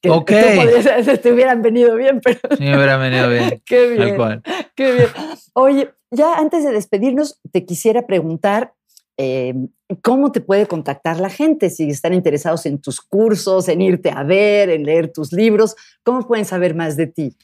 [0.00, 0.30] Que ok.
[1.22, 2.40] te hubieran venido bien, pero.
[2.56, 3.62] Sí, me hubieran venido bien.
[3.64, 4.42] Qué bien.
[4.74, 5.08] Qué bien.
[5.54, 8.74] Oye, ya antes de despedirnos, te quisiera preguntar
[9.16, 9.54] eh,
[10.02, 14.22] cómo te puede contactar la gente si están interesados en tus cursos, en irte a
[14.22, 15.74] ver, en leer tus libros.
[16.02, 17.36] ¿Cómo pueden saber más de ti?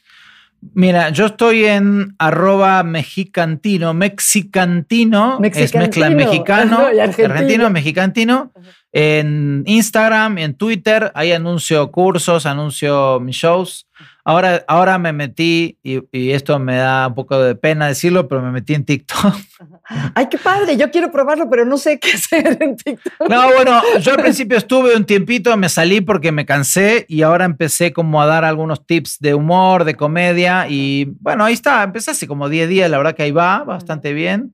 [0.73, 8.51] Mira, yo estoy en arroba mexicantino, mexicantino, es mezcla mexicano, argentino, mexicantino,
[8.91, 13.87] en Instagram, en Twitter, ahí anuncio cursos, anuncio mis shows.
[14.29, 18.51] Ahora, ahora me metí, y, esto me da un poco de pena decirlo, pero me
[18.51, 19.33] metí en TikTok.
[20.13, 23.27] Ay, qué padre, yo quiero probarlo, pero no sé qué hacer en TikTok.
[23.27, 27.43] No, bueno, yo al principio estuve un tiempito, me salí porque me cansé y ahora
[27.43, 32.11] empecé como a dar algunos tips de humor, de comedia y bueno, ahí está, empecé
[32.11, 34.53] hace como 10 días, la verdad que ahí va bastante bien.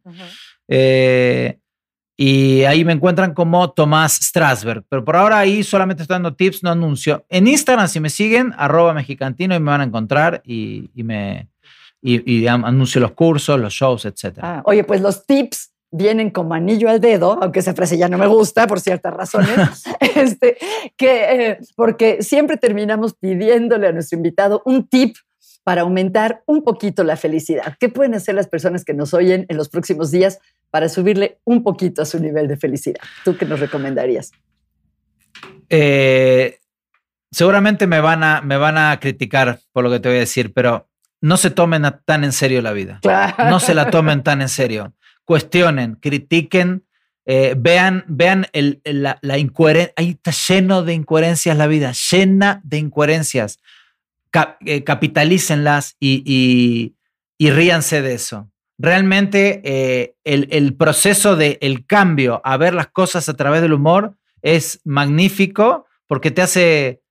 [0.69, 1.59] Eh,
[2.17, 4.83] y ahí me encuentran como Tomás Strasberg.
[4.87, 7.25] Pero por ahora ahí solamente estoy dando tips, no anuncio.
[7.29, 11.49] En Instagram, si me siguen, arroba mexicantino y me van a encontrar y, me
[12.01, 14.39] y, anuncio los cursos, los shows, etc.
[14.41, 18.17] Ah, oye, pues los tips vienen como anillo al dedo, aunque esa frase ya no
[18.17, 19.83] me gusta por ciertas razones,
[20.15, 20.57] este,
[20.97, 25.15] que, eh, porque siempre terminamos pidiéndole a nuestro invitado un tip
[25.63, 27.75] para aumentar un poquito la felicidad.
[27.79, 30.39] ¿Qué pueden hacer las personas que nos oyen en los próximos días
[30.75, 32.99] para subirle un poquito a su nivel de felicidad?
[33.23, 34.33] ¿Tú qué nos recomendarías?
[35.69, 36.59] Eh,
[37.31, 40.53] seguramente me van, a, me van a criticar por lo que te voy a decir,
[40.53, 40.89] pero
[41.21, 42.99] no se tomen tan en serio la vida.
[43.37, 44.93] No se la tomen tan en serio.
[45.23, 46.83] Cuestionen, critiquen,
[47.25, 49.93] eh, vean, vean la, incoherencia.
[49.95, 53.59] Ahí está lleno de incoherencias la vida, llena de incoherencias.
[54.65, 56.93] Eh, capitalícenlas y,
[57.37, 63.29] y ríanse de eso realmente eh, el, proceso del el cambio a ver las cosas
[63.29, 67.01] a través del humor es magnífico porque te hace,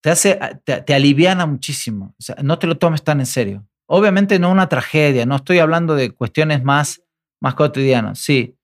[0.00, 2.14] te hace, te, aliviana muchísimo.
[2.42, 3.66] No te lo tomes tan en serio.
[3.86, 7.02] Obviamente no una tragedia, no estoy hablando de cuestiones más,
[7.40, 8.54] más cotidianas, sí.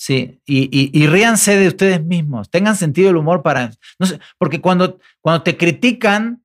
[0.00, 3.72] Sí, y, ríanse de ustedes mismos, tengan sentido del humor para...
[3.98, 6.44] No sé, porque cuando, cuando te critican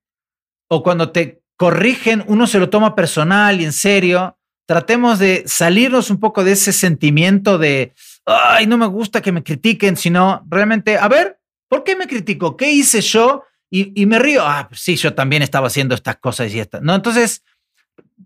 [0.67, 6.09] o cuando te corrigen, uno se lo toma personal y en serio, tratemos de salirnos
[6.09, 7.93] un poco de ese sentimiento de,
[8.25, 12.57] ay, no me gusta que me critiquen, sino realmente, a ver, ¿por qué me critico?
[12.57, 13.43] ¿Qué hice yo?
[13.75, 16.83] y, me río, ah, pues sí, yo también estaba haciendo estas cosas y estas.
[16.83, 17.43] No, entonces,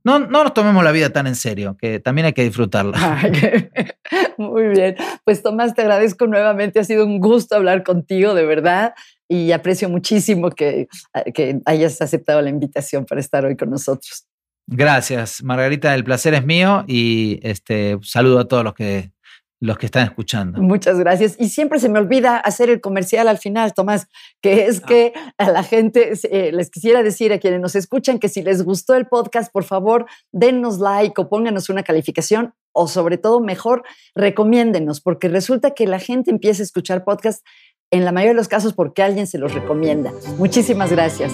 [0.04, 2.98] no, no nos tomemos la vida tan en serio, que también hay que disfrutarla.
[4.38, 4.98] Muy bien.
[5.24, 6.82] Pues Tomás, te agradezco nuevamente.
[6.82, 8.94] Ha sido un gusto hablar contigo, de verdad.
[9.30, 10.90] Y aprecio muchísimo que,
[11.34, 14.27] que hayas aceptado la invitación para estar hoy con nosotros.
[14.68, 15.95] Gracias, Margarita.
[15.95, 19.11] El placer es mío y este, saludo a todos los que
[19.59, 20.61] los que están escuchando.
[20.61, 21.36] Muchas gracias.
[21.39, 24.07] Y siempre se me olvida hacer el comercial al final, Tomás,
[24.41, 24.88] que es ah.
[24.88, 28.63] que a la gente eh, les quisiera decir a quienes nos escuchan que si les
[28.63, 33.84] gustó el podcast, por favor, dennos like o pónganos una calificación o sobre todo mejor,
[34.13, 37.43] recomiéndenos, porque resulta que la gente empieza a escuchar podcast
[37.89, 40.11] en la mayoría de los casos porque alguien se los recomienda.
[40.38, 41.32] Muchísimas gracias.